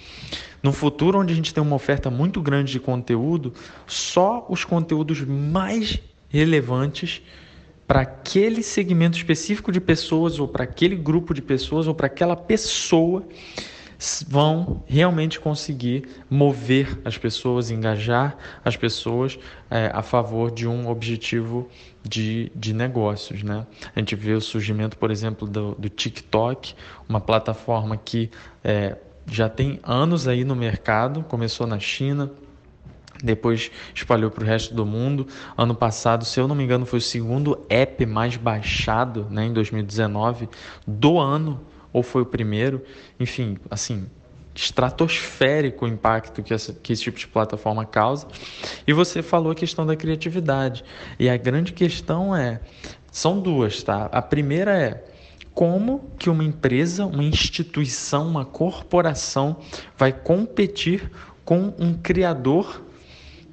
[0.61, 3.53] No futuro, onde a gente tem uma oferta muito grande de conteúdo,
[3.87, 7.21] só os conteúdos mais relevantes
[7.87, 12.35] para aquele segmento específico de pessoas, ou para aquele grupo de pessoas, ou para aquela
[12.35, 13.23] pessoa,
[14.27, 21.69] vão realmente conseguir mover as pessoas, engajar as pessoas é, a favor de um objetivo
[22.03, 23.43] de, de negócios.
[23.43, 23.65] Né?
[23.95, 26.75] A gente vê o surgimento, por exemplo, do, do TikTok,
[27.07, 28.29] uma plataforma que
[28.63, 32.29] é, já tem anos aí no mercado, começou na China,
[33.21, 35.27] depois espalhou para o resto do mundo.
[35.57, 39.53] Ano passado, se eu não me engano, foi o segundo app mais baixado né, em
[39.53, 40.49] 2019
[40.87, 42.81] do ano, ou foi o primeiro.
[43.19, 44.07] Enfim, assim,
[44.55, 48.27] estratosférico o impacto que, essa, que esse tipo de plataforma causa.
[48.85, 50.83] E você falou a questão da criatividade.
[51.19, 52.59] E a grande questão é:
[53.11, 54.05] são duas, tá?
[54.11, 55.03] A primeira é
[55.53, 59.57] como que uma empresa, uma instituição, uma corporação
[59.97, 61.11] vai competir
[61.45, 62.81] com um criador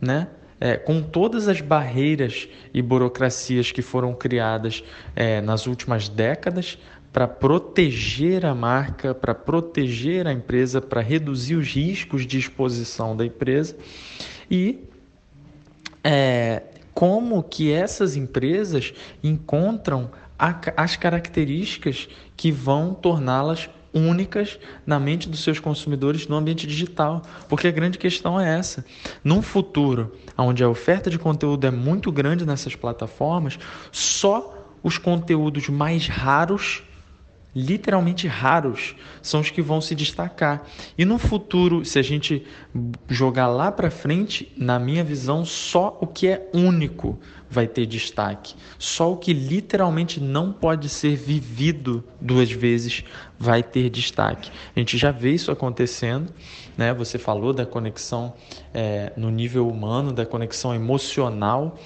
[0.01, 0.29] né,
[0.61, 4.85] é, com todas as barreiras e burocracias que foram criadas
[5.17, 6.79] é, nas últimas décadas
[7.13, 13.25] para proteger a marca, para proteger a empresa, para reduzir os riscos de exposição da
[13.27, 13.77] empresa.
[14.51, 14.85] E
[16.05, 16.63] é,
[16.95, 20.11] como que essas empresas encontram
[20.77, 27.23] as características que vão torná-las únicas na mente dos seus consumidores no ambiente digital.
[27.49, 28.85] Porque a grande questão é essa.
[29.23, 33.59] Num futuro onde a oferta de conteúdo é muito grande nessas plataformas,
[33.93, 36.83] só os conteúdos mais raros
[37.55, 40.67] literalmente raros são os que vão se destacar.
[40.97, 42.47] E no futuro, se a gente
[43.09, 47.19] jogar lá para frente, na minha visão, só o que é único
[47.51, 48.55] vai ter destaque.
[48.79, 53.05] Só o que literalmente não pode ser vivido duas vezes
[53.39, 54.53] vai ter destaque.
[54.75, 56.33] A gente já vê isso acontecendo,
[56.79, 56.95] né?
[56.95, 58.35] Você falou da conexão
[58.73, 61.77] é, no nível humano, da conexão emocional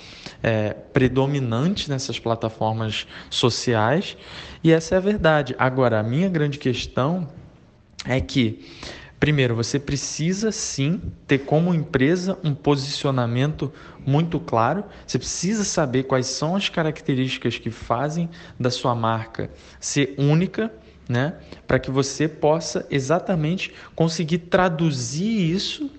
[0.44, 4.14] é, predominante nessas plataformas sociais,
[4.62, 5.57] e essa é a verdade.
[5.59, 7.26] Agora, a minha grande questão
[8.04, 8.62] é que
[9.18, 13.72] Primeiro, você precisa sim ter como empresa um posicionamento
[14.04, 14.85] muito claro.
[15.07, 18.28] Você precisa saber quais são as características que fazem
[18.61, 20.70] da sua marca ser única,
[21.09, 21.37] né?
[21.66, 25.90] Para que você possa exatamente conseguir traduzir isso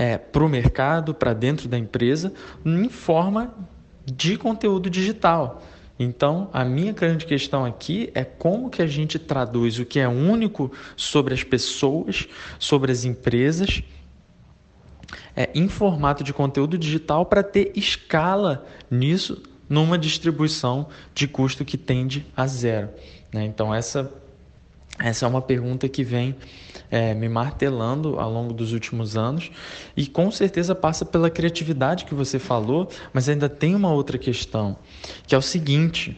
[0.00, 2.32] é, para o mercado, para dentro da empresa,
[2.64, 3.52] em forma
[4.06, 5.62] de conteúdo digital.
[5.98, 10.08] Então, a minha grande questão aqui é como que a gente traduz o que é
[10.08, 12.26] único sobre as pessoas,
[12.58, 13.82] sobre as empresas,
[15.36, 21.76] é, em formato de conteúdo digital para ter escala nisso numa distribuição de custo que
[21.76, 22.88] tende a zero.
[23.30, 23.44] Né?
[23.44, 24.10] Então, essa,
[25.02, 26.36] essa é uma pergunta que vem
[26.90, 29.50] é, me martelando ao longo dos últimos anos
[29.96, 34.76] e com certeza passa pela criatividade que você falou, mas ainda tem uma outra questão,
[35.26, 36.16] que é o seguinte.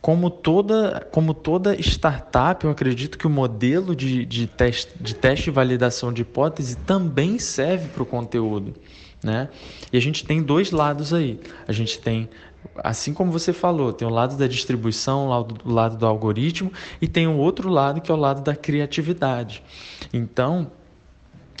[0.00, 5.48] Como toda, como toda startup, eu acredito que o modelo de, de, teste, de teste
[5.48, 8.74] e validação de hipótese também serve para o conteúdo.
[9.22, 9.48] Né?
[9.90, 11.40] E a gente tem dois lados aí.
[11.66, 12.28] A gente tem
[12.76, 17.26] assim como você falou, tem o lado da distribuição, o lado, do algoritmo e tem
[17.26, 19.62] o outro lado que é o lado da criatividade.
[20.12, 20.70] Então,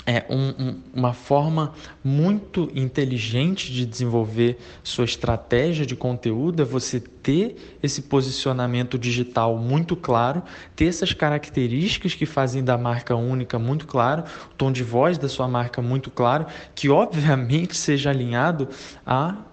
[0.06, 7.00] é um, um, uma forma muito inteligente de desenvolver sua estratégia de conteúdo é você
[7.00, 10.42] ter esse posicionamento digital muito claro,
[10.76, 15.28] ter essas características que fazem da marca única muito claro, o tom de voz da
[15.28, 18.68] sua marca muito claro, que obviamente seja alinhado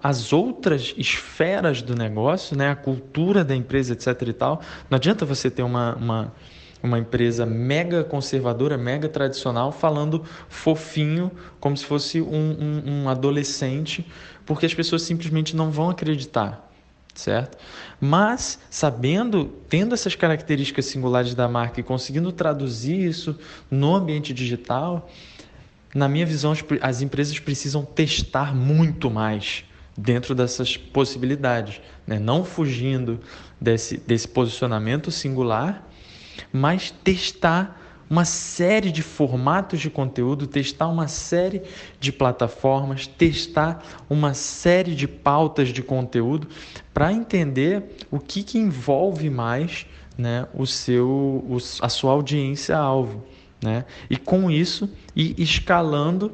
[0.02, 4.60] as outras esferas do negócio, né, a cultura da empresa, etc e tal.
[4.90, 6.32] Não adianta você ter uma, uma
[6.82, 14.06] uma empresa mega conservadora, mega tradicional, falando fofinho, como se fosse um, um, um adolescente,
[14.44, 16.68] porque as pessoas simplesmente não vão acreditar
[17.14, 17.58] certo?
[18.00, 23.38] Mas sabendo, tendo essas características singulares da marca e conseguindo traduzir isso
[23.70, 25.10] no ambiente digital,
[25.94, 29.64] na minha visão, as empresas precisam testar muito mais
[29.96, 32.18] dentro dessas possibilidades, né?
[32.18, 33.20] não fugindo
[33.60, 35.86] desse, desse posicionamento singular
[36.52, 37.80] mas testar
[38.12, 41.62] uma série de formatos de conteúdo, testar uma série
[41.98, 46.46] de plataformas, testar uma série de pautas de conteúdo
[46.92, 49.86] para entender o que, que envolve mais
[50.18, 53.24] né, o seu, o, a sua audiência alvo.
[53.62, 53.86] Né?
[54.10, 56.32] E com isso, ir escalando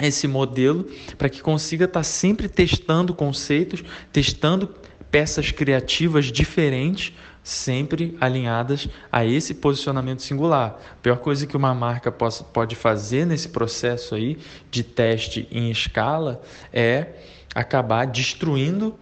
[0.00, 0.86] esse modelo
[1.16, 4.68] para que consiga estar tá sempre testando conceitos, testando
[5.10, 7.14] peças criativas diferentes
[7.44, 10.80] sempre alinhadas a esse posicionamento singular.
[10.92, 14.38] A pior coisa que uma marca pode fazer nesse processo aí
[14.70, 16.40] de teste em escala
[16.72, 17.08] é
[17.54, 18.98] acabar destruindo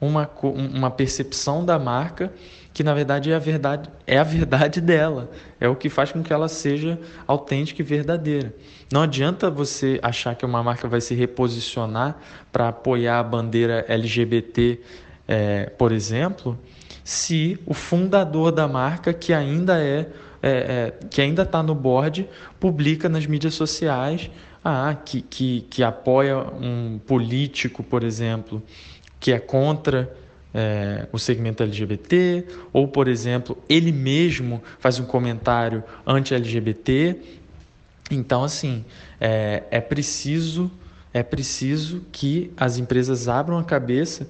[0.00, 2.32] uma, uma percepção da marca
[2.72, 6.22] que na verdade é a verdade é a verdade dela é o que faz com
[6.22, 8.52] que ela seja autêntica e verdadeira
[8.92, 12.16] não adianta você achar que uma marca vai se reposicionar
[12.50, 14.80] para apoiar a bandeira LGBT
[15.28, 16.58] é, por exemplo
[17.04, 20.08] se o fundador da marca, que ainda é,
[20.42, 24.30] é, é que ainda está no board, publica nas mídias sociais
[24.64, 28.62] ah, que, que, que apoia um político, por exemplo,
[29.20, 30.16] que é contra
[30.54, 37.18] é, o segmento LGBT, ou, por exemplo, ele mesmo faz um comentário anti-LGBT.
[38.10, 38.84] Então, assim,
[39.20, 40.70] é, é preciso
[41.12, 44.28] é preciso que as empresas abram a cabeça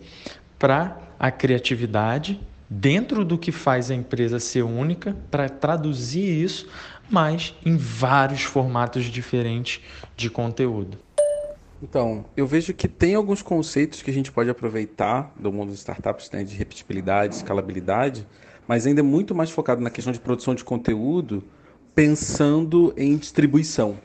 [0.59, 2.39] para a criatividade
[2.75, 6.69] dentro do que faz a empresa ser única, para traduzir isso,
[7.09, 9.81] mas em vários formatos diferentes
[10.17, 10.99] de conteúdo.
[11.81, 15.79] Então, eu vejo que tem alguns conceitos que a gente pode aproveitar do mundo das
[15.79, 18.27] startups, né, de repetibilidade, escalabilidade,
[18.67, 21.45] mas ainda é muito mais focado na questão de produção de conteúdo,
[21.95, 23.99] pensando em distribuição.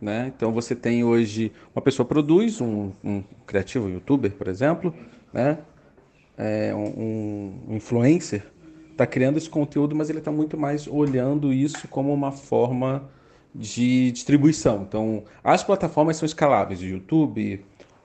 [0.00, 0.32] Né?
[0.34, 4.92] Então, você tem hoje uma pessoa produz, um, um criativo, um youtuber, por exemplo,
[5.32, 5.58] né?
[6.42, 8.42] É, um, um influencer,
[8.92, 13.08] está criando esse conteúdo, mas ele está muito mais olhando isso como uma forma
[13.54, 14.84] de distribuição.
[14.88, 17.64] Então, as plataformas são escaláveis, YouTube,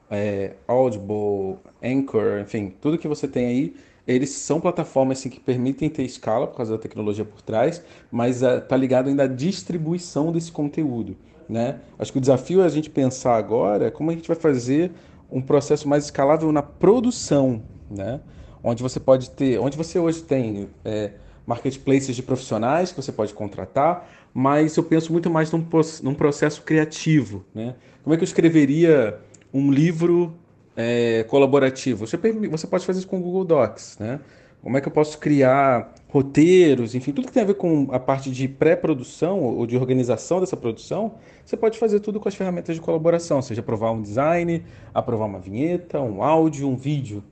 [0.10, 3.76] é, Audible, Anchor, enfim, tudo que você tem aí,
[4.08, 8.42] eles são plataformas assim, que permitem ter escala por causa da tecnologia por trás, mas
[8.42, 11.16] está é, ligado ainda à distribuição desse conteúdo.
[11.48, 11.80] Né?
[11.98, 14.92] Acho que o desafio é a gente pensar agora como a gente vai fazer
[15.32, 18.20] um processo mais escalável na produção, né?
[18.64, 21.12] onde você pode ter, onde você hoje tem é,
[21.46, 25.66] marketplaces de profissionais que você pode contratar, mas eu penso muito mais num,
[26.02, 27.46] num processo criativo.
[27.54, 27.76] Né?
[28.04, 29.20] Como é que eu escreveria
[29.54, 30.34] um livro
[30.76, 32.08] é, colaborativo?
[32.08, 32.18] Você,
[32.50, 33.98] você pode fazer isso com o Google Docs.
[34.00, 34.20] Né?
[34.64, 38.00] Como é que eu posso criar roteiros, enfim, tudo que tem a ver com a
[38.00, 42.74] parte de pré-produção ou de organização dessa produção, você pode fazer tudo com as ferramentas
[42.74, 47.24] de colaboração, seja aprovar um design, aprovar uma vinheta, um áudio, um vídeo.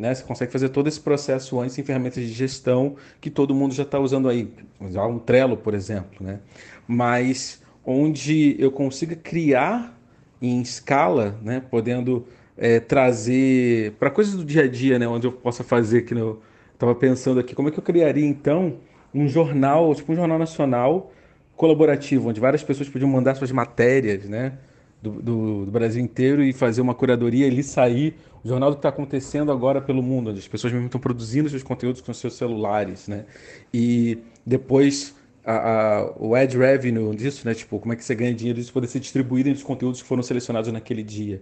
[0.00, 0.14] Né?
[0.14, 3.82] Você consegue fazer todo esse processo antes em ferramentas de gestão que todo mundo já
[3.82, 4.50] está usando aí.
[4.80, 6.24] Um Trello, por exemplo.
[6.24, 6.40] Né?
[6.88, 9.94] Mas onde eu consiga criar
[10.40, 11.62] em escala, né?
[11.70, 15.06] podendo é, trazer para coisas do dia a dia, né?
[15.06, 16.40] onde eu possa fazer, que eu
[16.72, 18.78] estava pensando aqui, como é que eu criaria então
[19.12, 21.12] um jornal, tipo um jornal nacional
[21.56, 24.54] colaborativo, onde várias pessoas podiam mandar suas matérias, né?
[25.02, 28.80] Do, do, do, Brasil inteiro e fazer uma curadoria e sair o jornal do que
[28.80, 32.34] está acontecendo agora pelo mundo, onde as pessoas mesmo estão produzindo seus conteúdos com seus
[32.34, 33.24] celulares, né?
[33.72, 37.54] E depois a, a, o ad revenue disso, né?
[37.54, 40.08] Tipo, como é que você ganha dinheiro disso poder ser distribuído entre os conteúdos que
[40.08, 41.40] foram selecionados naquele dia.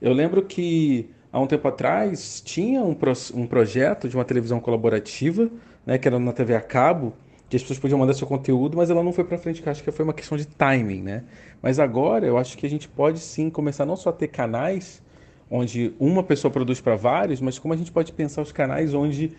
[0.00, 4.60] Eu lembro que há um tempo atrás tinha um, pro, um projeto de uma televisão
[4.60, 5.50] colaborativa,
[5.84, 5.98] né?
[5.98, 7.14] Que era na TV a cabo,
[7.52, 9.90] que as pessoas podiam mandar seu conteúdo, mas ela não foi para frente, acho que
[9.90, 11.22] foi uma questão de timing, né?
[11.60, 15.02] Mas agora eu acho que a gente pode sim começar não só a ter canais
[15.50, 19.32] onde uma pessoa produz para vários, mas como a gente pode pensar os canais onde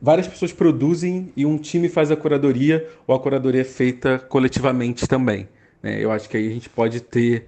[0.00, 5.08] várias pessoas produzem e um time faz a curadoria ou a curadoria é feita coletivamente
[5.08, 5.48] também.
[5.82, 5.98] Né?
[6.00, 7.46] Eu acho que aí a gente pode ter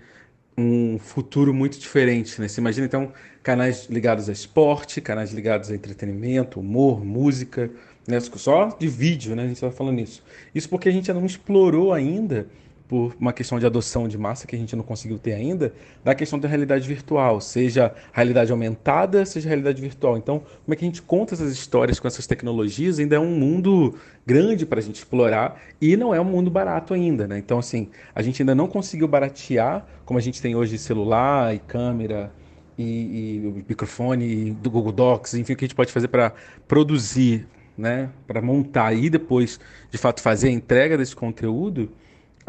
[0.58, 2.40] um futuro muito diferente.
[2.40, 2.48] Né?
[2.48, 3.12] Você imagina então
[3.44, 7.70] canais ligados a esporte, canais ligados a entretenimento, humor, música,
[8.06, 8.18] né?
[8.20, 9.44] só de vídeo, né?
[9.44, 10.22] a gente está falando isso.
[10.54, 12.46] Isso porque a gente não explorou ainda
[12.90, 16.12] por uma questão de adoção de massa que a gente não conseguiu ter ainda, da
[16.12, 20.18] questão da realidade virtual, seja realidade aumentada, seja realidade virtual.
[20.18, 22.98] Então, como é que a gente conta essas histórias com essas tecnologias?
[22.98, 23.94] Ainda é um mundo
[24.26, 27.38] grande para a gente explorar e não é um mundo barato ainda, né?
[27.38, 31.60] Então, assim, a gente ainda não conseguiu baratear, como a gente tem hoje celular e
[31.60, 32.32] câmera
[32.76, 36.32] e, e microfone do Google Docs, enfim, o que a gente pode fazer para
[36.66, 37.46] produzir,
[37.80, 38.10] né?
[38.26, 39.58] Para montar e depois,
[39.90, 41.90] de fato, fazer a entrega desse conteúdo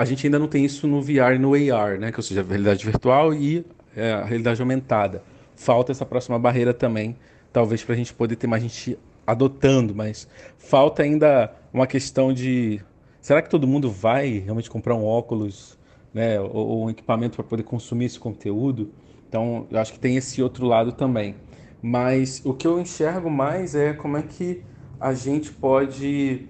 [0.02, 2.12] a gente ainda não tem isso no VR e no AR, né?
[2.12, 3.63] Que ou seja, a realidade virtual e
[3.96, 5.24] é, a realidade aumentada.
[5.56, 7.15] Falta essa próxima barreira também,
[7.54, 12.82] talvez para a gente poder ter mais gente adotando, mas falta ainda uma questão de
[13.22, 15.78] será que todo mundo vai realmente comprar um óculos,
[16.12, 18.91] né, ou, ou um equipamento para poder consumir esse conteúdo?
[19.30, 21.36] Então, eu acho que tem esse outro lado também.
[21.82, 24.63] Mas o que eu enxergo mais é como é que
[25.02, 26.48] a gente pode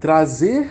[0.00, 0.68] trazer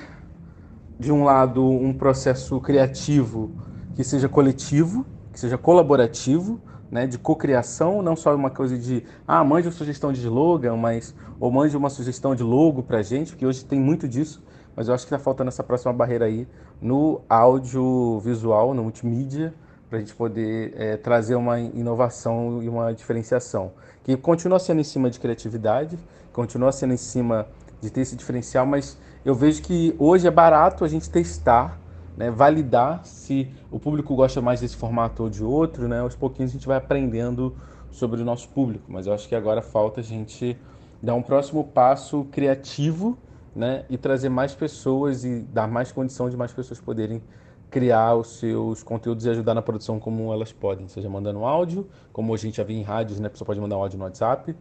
[1.00, 3.52] de um lado, um processo criativo
[3.96, 6.60] que seja coletivo, que seja colaborativo,
[6.92, 11.16] né, de cocriação, não só uma coisa de, ah, mande uma sugestão de slogan, mas,
[11.40, 14.44] ou mande uma sugestão de logo para gente, porque hoje tem muito disso,
[14.76, 16.46] mas eu acho que está faltando essa próxima barreira aí
[16.82, 19.54] no audiovisual, no multimídia,
[19.90, 23.72] para a gente poder é, trazer uma inovação e uma diferenciação.
[24.04, 25.98] Que continua sendo em cima de criatividade,
[26.34, 27.48] continua sendo em cima
[27.80, 31.80] de ter esse diferencial, mas eu vejo que hoje é barato a gente testar,
[32.18, 36.00] né, validar se o público gosta mais desse formato ou de outro, né?
[36.00, 37.56] Aos pouquinhos a gente vai aprendendo
[37.90, 40.58] sobre o nosso público, mas eu acho que agora falta a gente
[41.02, 43.18] dar um próximo passo criativo,
[43.56, 47.22] né, e trazer mais pessoas e dar mais condição de mais pessoas poderem
[47.70, 52.34] criar os seus conteúdos e ajudar na produção como elas podem, seja mandando áudio, como
[52.34, 54.56] a gente já viu em rádios, né, a pessoa pode mandar um áudio no WhatsApp,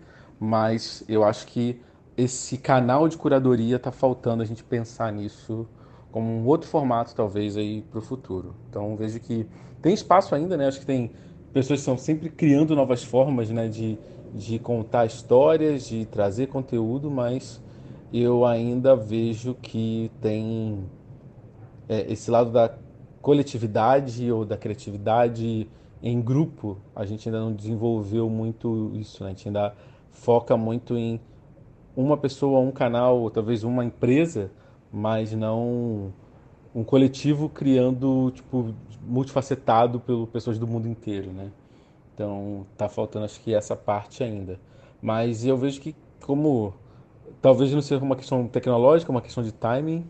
[0.45, 1.81] mas eu acho que
[2.17, 5.69] esse canal de curadoria está faltando a gente pensar nisso
[6.11, 8.53] como um outro formato talvez aí para o futuro.
[8.69, 9.47] Então vejo que
[9.81, 10.67] tem espaço ainda, né?
[10.67, 11.13] Acho que tem
[11.53, 13.97] pessoas que estão sempre criando novas formas, né, de,
[14.35, 17.63] de contar histórias, de trazer conteúdo, mas
[18.13, 20.85] eu ainda vejo que tem
[21.89, 22.75] é, esse lado da
[23.21, 25.69] coletividade ou da criatividade
[26.03, 29.31] em grupo, a gente ainda não desenvolveu muito isso, né?
[29.31, 29.73] A gente ainda
[30.13, 31.21] foca muito em
[31.97, 34.51] uma pessoa, um canal, ou talvez uma empresa,
[34.93, 36.13] mas não
[36.75, 41.51] um coletivo criando, tipo, multifacetado pelo pessoas do mundo inteiro, né?
[42.15, 44.59] Então, tá faltando acho que essa parte ainda.
[45.03, 46.73] Mas eu vejo que como
[47.41, 50.07] talvez não seja uma questão tecnológica, uma questão de timing,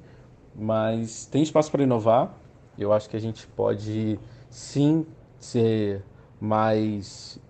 [0.54, 2.34] mas tem espaço para inovar.
[2.78, 4.18] Eu acho que a gente pode
[4.50, 5.06] sim
[5.38, 6.04] ser
[6.40, 7.40] mais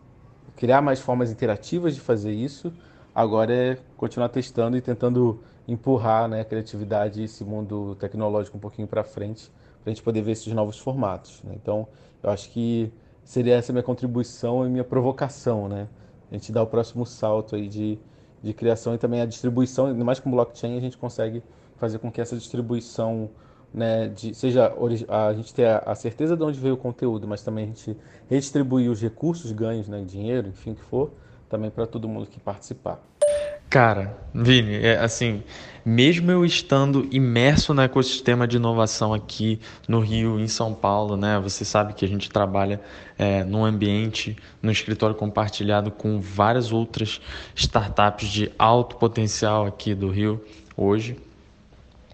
[0.63, 2.73] criar mais formas interativas de fazer isso.
[3.13, 8.61] Agora é continuar testando e tentando empurrar né, a criatividade e esse mundo tecnológico um
[8.61, 9.51] pouquinho para frente,
[9.83, 11.43] para a gente poder ver esses novos formatos.
[11.43, 11.55] Né?
[11.61, 11.89] Então,
[12.23, 12.93] eu acho que
[13.25, 15.89] seria essa minha contribuição e minha provocação, né?
[16.31, 17.99] A gente dar o próximo salto aí de,
[18.41, 21.43] de criação e também a distribuição, ainda mais com blockchain, a gente consegue
[21.77, 23.31] fazer com que essa distribuição
[23.73, 24.73] né, de, seja
[25.09, 27.97] a gente ter a, certeza de onde veio o conteúdo, mas também a gente
[28.29, 31.11] redistribuir os recursos ganhos, né, dinheiro, enfim, que for,
[31.49, 33.01] também para todo mundo que participar.
[33.73, 35.43] Cara, Vini, é, assim,
[35.83, 39.59] mesmo eu estando imerso no ecossistema de inovação aqui
[39.89, 41.41] no Rio, em São Paulo, né?
[41.43, 42.83] Você sabe que a gente trabalha
[43.19, 47.19] é, num ambiente, no escritório compartilhado com várias outras
[47.55, 50.45] startups de alto potencial aqui do Rio
[50.77, 51.17] hoje.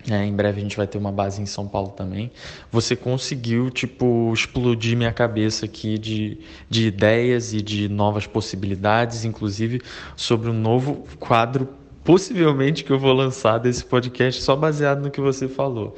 [0.09, 2.31] É, em breve a gente vai ter uma base em São Paulo também.
[2.71, 6.39] Você conseguiu, tipo, explodir minha cabeça aqui de,
[6.69, 9.83] de ideias e de novas possibilidades, inclusive
[10.17, 11.69] sobre um novo quadro,
[12.05, 15.97] possivelmente, que eu vou lançar desse podcast, só baseado no que você falou.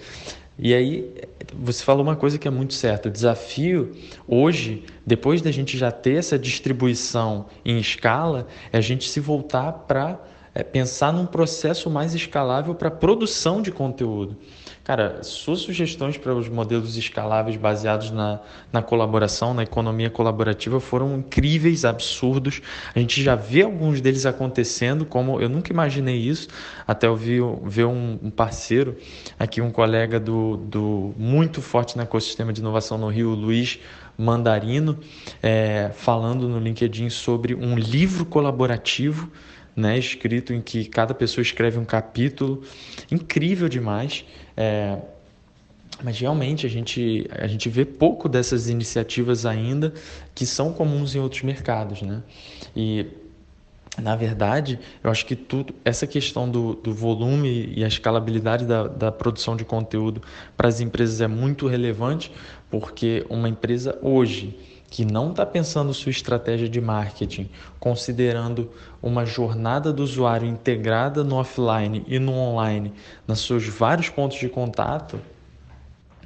[0.58, 1.14] E aí,
[1.54, 3.08] você falou uma coisa que é muito certa.
[3.08, 3.92] O desafio
[4.26, 9.72] hoje, depois da gente já ter essa distribuição em escala, é a gente se voltar
[9.72, 10.20] para
[10.54, 14.36] é pensar num processo mais escalável para produção de conteúdo.
[14.82, 18.40] Cara, suas sugestões para os modelos escaláveis baseados na,
[18.72, 22.60] na colaboração, na economia colaborativa, foram incríveis, absurdos.
[22.92, 26.48] A gente já vê alguns deles acontecendo, como eu nunca imaginei isso,
[26.88, 28.96] até eu vi, ver um, um parceiro,
[29.38, 33.78] aqui um colega do, do muito forte no ecossistema de inovação no Rio, Luiz
[34.18, 34.98] Mandarino,
[35.42, 39.30] é, falando no LinkedIn sobre um livro colaborativo
[39.80, 42.62] né, escrito em que cada pessoa escreve um capítulo,
[43.10, 44.24] incrível demais.
[44.56, 44.98] É,
[46.02, 49.92] mas realmente a gente, a gente vê pouco dessas iniciativas ainda
[50.34, 52.02] que são comuns em outros mercados.
[52.02, 52.22] Né?
[52.74, 53.06] E
[54.00, 58.86] na verdade, eu acho que tudo, essa questão do, do volume e a escalabilidade da,
[58.86, 60.22] da produção de conteúdo
[60.56, 62.32] para as empresas é muito relevante,
[62.70, 64.56] porque uma empresa hoje
[64.90, 68.68] que não está pensando sua estratégia de marketing, considerando
[69.00, 72.92] uma jornada do usuário integrada no offline e no online,
[73.26, 75.20] nos seus vários pontos de contato,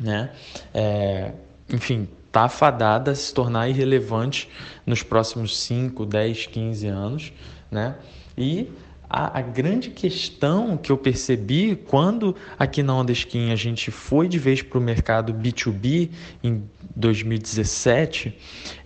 [0.00, 0.30] né?
[0.72, 1.32] É,
[1.68, 4.48] enfim, está fadada a se tornar irrelevante
[4.86, 7.32] nos próximos 5, 10, 15 anos,
[7.70, 7.96] né?
[8.36, 8.68] E
[9.08, 14.38] a, a, grande questão que eu percebi quando aqui na Ondeskin a gente foi de
[14.38, 16.10] vez para o mercado B2B
[16.42, 16.64] em
[16.96, 18.36] 2017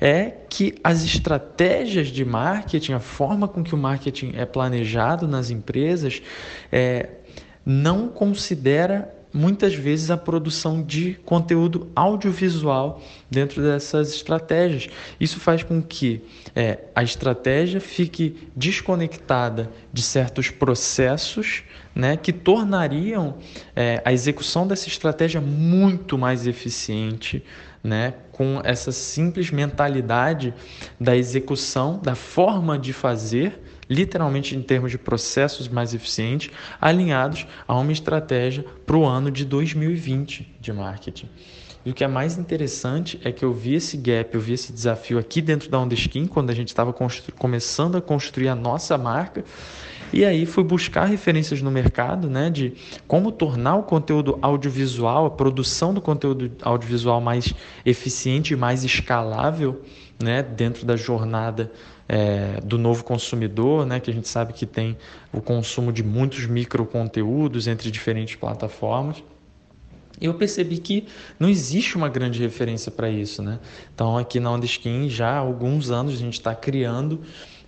[0.00, 5.50] é que as estratégias de marketing, a forma com que o marketing é planejado nas
[5.50, 6.22] empresas,
[6.72, 7.10] é,
[7.64, 14.88] não considera muitas vezes a produção de conteúdo audiovisual dentro dessas estratégias.
[15.20, 16.22] Isso faz com que
[16.56, 21.62] é, a estratégia fique desconectada de certos processos
[21.94, 23.36] né, que tornariam
[23.74, 27.42] é, a execução dessa estratégia muito mais eficiente.
[27.82, 30.52] Né, com essa simples mentalidade
[30.98, 36.50] da execução, da forma de fazer literalmente em termos de processos mais eficientes,
[36.80, 41.28] alinhados a uma estratégia para o ano de 2020 de marketing.
[41.84, 44.72] E o que é mais interessante é que eu vi esse gap, eu vi esse
[44.72, 46.94] desafio aqui dentro da Ondeskin, quando a gente estava
[47.38, 49.44] começando a construir a nossa marca.
[50.12, 52.72] E aí fui buscar referências no mercado, né, de
[53.06, 57.52] como tornar o conteúdo audiovisual, a produção do conteúdo audiovisual mais
[57.84, 59.82] eficiente e mais escalável,
[60.22, 61.70] né, dentro da jornada
[62.08, 64.96] é, do novo consumidor, né, que a gente sabe que tem
[65.32, 69.22] o consumo de muitos microconteúdos entre diferentes plataformas.
[70.20, 71.06] Eu percebi que
[71.38, 73.60] não existe uma grande referência para isso, né?
[73.94, 77.20] Então aqui na Ondeskin já há alguns anos a gente está criando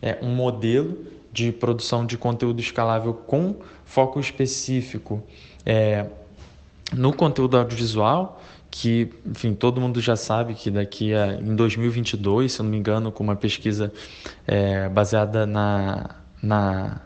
[0.03, 0.99] é, um modelo
[1.33, 5.23] de produção de conteúdo escalável com foco específico
[5.65, 6.07] é,
[6.93, 12.61] no conteúdo audiovisual que, enfim, todo mundo já sabe que daqui a em 2022, se
[12.61, 13.93] eu não me engano, com uma pesquisa
[14.47, 16.11] é, baseada na,
[16.41, 17.01] na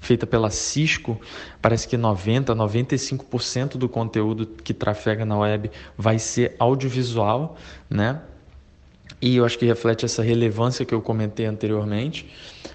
[0.00, 1.20] feita pela Cisco,
[1.62, 7.56] parece que 90, 95% do conteúdo que trafega na web vai ser audiovisual,
[7.88, 8.20] né?
[9.20, 12.28] E eu acho que reflete essa relevância que eu comentei anteriormente.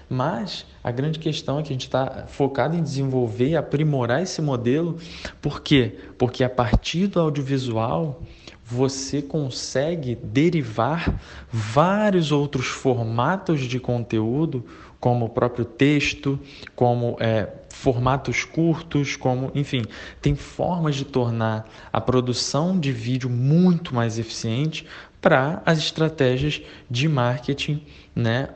[0.08, 4.40] Mas a grande questão é que a gente está focado em desenvolver e aprimorar esse
[4.40, 4.96] modelo.
[5.40, 5.96] Por quê?
[6.16, 8.22] Porque a partir do audiovisual
[8.64, 11.20] você consegue derivar
[11.50, 14.64] vários outros formatos de conteúdo,
[14.98, 16.38] como o próprio texto,
[16.74, 19.82] como é, formatos curtos, como, enfim,
[20.20, 24.84] tem formas de tornar a produção de vídeo muito mais eficiente
[25.26, 27.82] para as estratégias de marketing,
[28.14, 28.50] né,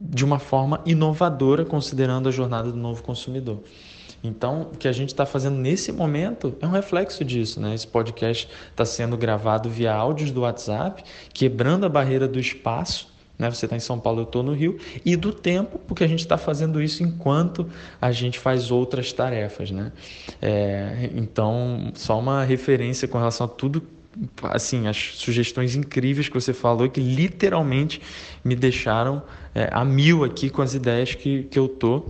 [0.00, 3.64] de uma forma inovadora, considerando a jornada do novo consumidor.
[4.22, 7.74] Então, o que a gente está fazendo nesse momento é um reflexo disso, né?
[7.74, 11.02] Esse podcast está sendo gravado via áudios do WhatsApp,
[11.34, 13.12] quebrando a barreira do espaço.
[13.36, 13.50] Né?
[13.50, 16.20] Você está em São Paulo, eu estou no Rio, e do tempo, porque a gente
[16.20, 17.68] está fazendo isso enquanto
[18.00, 19.72] a gente faz outras tarefas.
[19.72, 19.90] Né?
[20.40, 23.82] É, então, só uma referência com relação a tudo
[24.44, 28.00] assim, as sugestões incríveis que você falou que literalmente
[28.44, 29.22] me deixaram
[29.54, 32.04] é, a mil aqui com as ideias que, que eu tô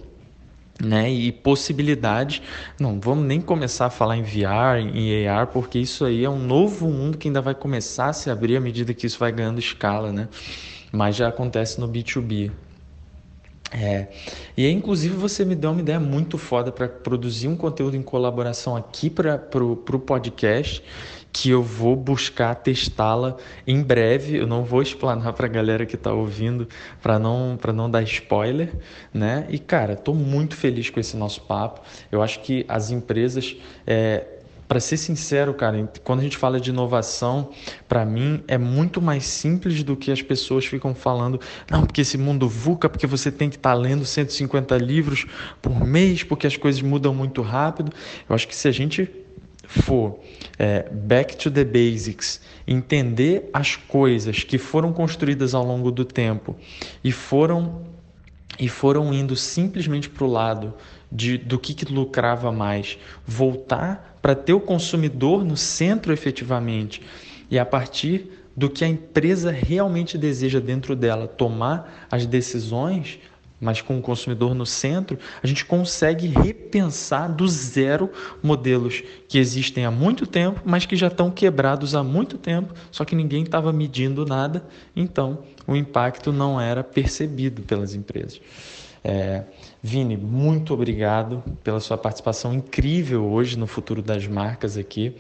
[0.83, 2.43] né, e possibilidades.
[2.79, 6.39] Não vamos nem começar a falar em VR, em AR, porque isso aí é um
[6.39, 9.59] novo mundo que ainda vai começar a se abrir à medida que isso vai ganhando
[9.59, 10.29] escala, né?
[10.91, 12.51] Mas já acontece no B2B.
[13.75, 14.09] É,
[14.55, 18.03] e aí, inclusive, você me deu uma ideia muito foda para produzir um conteúdo em
[18.03, 20.83] colaboração aqui para o podcast
[21.33, 24.37] que eu vou buscar testá-la em breve.
[24.37, 26.69] Eu não vou explanar para a galera que está ouvindo
[27.01, 28.73] para não para não dar spoiler,
[29.13, 29.47] né?
[29.49, 31.81] E cara, estou muito feliz com esse nosso papo.
[32.11, 33.57] Eu acho que as empresas
[33.87, 34.27] é,
[34.73, 37.51] para ser sincero, cara, quando a gente fala de inovação,
[37.87, 41.39] para mim é muito mais simples do que as pessoas ficam falando.
[41.71, 45.27] Não, porque esse mundo VUCA, porque você tem que estar tá lendo 150 livros
[45.61, 47.93] por mês, porque as coisas mudam muito rápido.
[48.27, 49.11] Eu acho que se a gente
[49.73, 50.19] for
[50.59, 56.57] é, back to the basics, entender as coisas que foram construídas ao longo do tempo
[57.03, 57.83] e foram
[58.59, 60.75] e foram indo simplesmente para o lado
[61.11, 67.03] de, do que, que lucrava mais, voltar para ter o consumidor no centro efetivamente
[67.51, 73.19] e a partir do que a empresa realmente deseja dentro dela, tomar as decisões
[73.63, 78.11] mas com o consumidor no centro, a gente consegue repensar do zero
[78.43, 83.05] modelos que existem há muito tempo, mas que já estão quebrados há muito tempo, só
[83.05, 88.41] que ninguém estava medindo nada, então o impacto não era percebido pelas empresas.
[89.05, 89.45] É,
[89.81, 95.15] Vini, muito obrigado pela sua participação incrível hoje no Futuro das Marcas aqui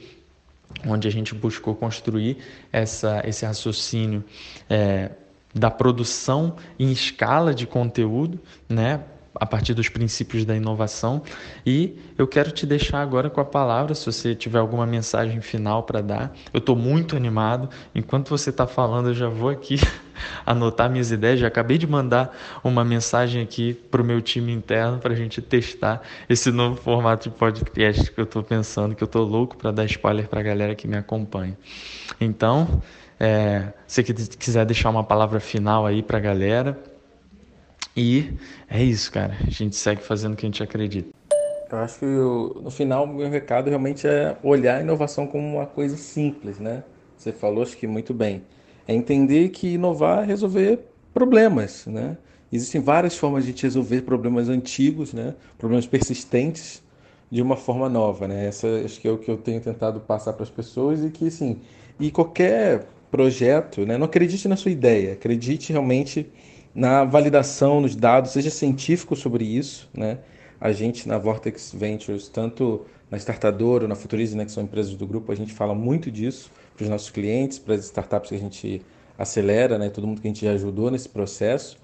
[0.86, 2.38] onde a gente buscou construir
[2.72, 4.24] essa, esse raciocínio
[4.68, 5.11] é,
[5.55, 9.00] da produção em escala de conteúdo, né?
[9.34, 11.22] a partir dos princípios da inovação.
[11.64, 15.82] E eu quero te deixar agora com a palavra, se você tiver alguma mensagem final
[15.82, 16.32] para dar.
[16.53, 17.68] Eu estou muito animado.
[17.94, 19.76] Enquanto você está falando, eu já vou aqui
[20.44, 21.40] anotar minhas ideias.
[21.40, 25.40] Já acabei de mandar uma mensagem aqui para o meu time interno para a gente
[25.40, 29.70] testar esse novo formato de podcast que eu estou pensando, que eu estou louco para
[29.70, 31.57] dar spoiler para a galera que me acompanha.
[32.20, 32.82] Então,
[33.22, 36.76] é, se quiser deixar uma palavra final aí para a galera.
[37.96, 38.32] E
[38.68, 39.36] é isso, cara.
[39.46, 41.08] A gente segue fazendo o que a gente acredita.
[41.70, 45.96] Eu acho que no final meu recado realmente é olhar a inovação como uma coisa
[45.96, 46.82] simples, né?
[47.16, 48.42] Você falou acho que muito bem.
[48.88, 50.80] É entender que inovar é resolver
[51.14, 52.18] problemas, né?
[52.52, 55.34] Existem várias formas de a gente resolver problemas antigos, né?
[55.56, 56.82] Problemas persistentes
[57.30, 58.48] de uma forma nova, né?
[58.48, 61.28] Essa acho que é o que eu tenho tentado passar para as pessoas e que,
[61.28, 61.60] assim,
[62.00, 63.98] e qualquer projeto, né?
[63.98, 66.32] não acredite na sua ideia, acredite realmente
[66.74, 69.88] na validação, nos dados, seja científico sobre isso.
[69.94, 70.18] Né?
[70.58, 74.94] A gente na Vortex Ventures, tanto na Startador ou na Futurize, né, que são empresas
[74.94, 78.36] do grupo, a gente fala muito disso para os nossos clientes, para as startups que
[78.36, 78.80] a gente
[79.18, 81.76] acelera, né, todo mundo que a gente já ajudou nesse processo.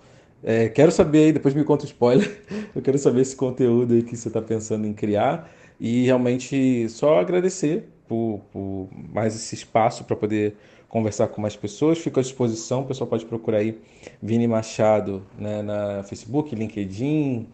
[0.43, 2.43] É, quero saber aí, depois me conta o spoiler,
[2.75, 7.21] eu quero saber esse conteúdo aí que você está pensando em criar e realmente só
[7.21, 10.57] agradecer por, por mais esse espaço para poder
[10.89, 11.99] conversar com mais pessoas.
[11.99, 13.79] Fico à disposição, o pessoal pode procurar aí
[14.23, 17.47] Vini Machado né, na Facebook, LinkedIn,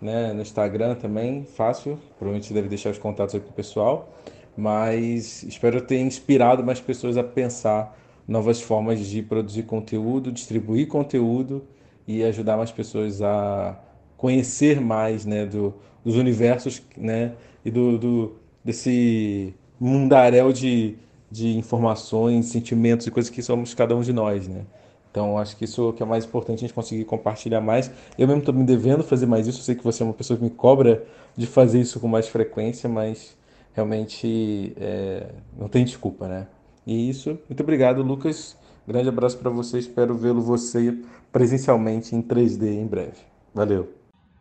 [0.00, 1.98] né, no Instagram também, fácil.
[2.18, 4.12] Provavelmente deve deixar os contatos aí para o pessoal.
[4.56, 11.64] Mas espero ter inspirado mais pessoas a pensar novas formas de produzir conteúdo, distribuir conteúdo
[12.06, 13.80] e ajudar mais pessoas a
[14.16, 15.74] conhecer mais né, do,
[16.04, 17.32] dos universos né,
[17.64, 20.96] e do, do desse mundaréu de,
[21.32, 24.66] de informações, sentimentos e coisas que somos cada um de nós, né?
[25.10, 27.90] Então, acho que isso é que é mais importante, a gente conseguir compartilhar mais.
[28.18, 30.36] Eu mesmo estou me devendo fazer mais isso, eu sei que você é uma pessoa
[30.36, 31.04] que me cobra
[31.34, 33.34] de fazer isso com mais frequência, mas
[33.72, 35.26] realmente é,
[35.58, 36.46] não tem desculpa, né?
[36.86, 38.56] E isso, muito obrigado, Lucas.
[38.86, 40.98] Grande abraço para você, espero vê-lo você
[41.30, 43.20] presencialmente em 3D em breve.
[43.54, 43.90] Valeu.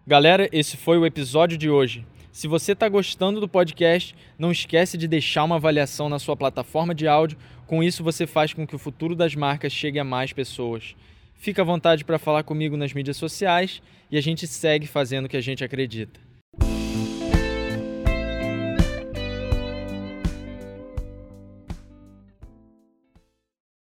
[0.05, 2.05] Galera, esse foi o episódio de hoje.
[2.31, 6.95] Se você está gostando do podcast, não esquece de deixar uma avaliação na sua plataforma
[6.95, 7.37] de áudio.
[7.67, 10.95] Com isso, você faz com que o futuro das marcas chegue a mais pessoas.
[11.35, 15.29] Fica à vontade para falar comigo nas mídias sociais e a gente segue fazendo o
[15.29, 16.30] que a gente acredita.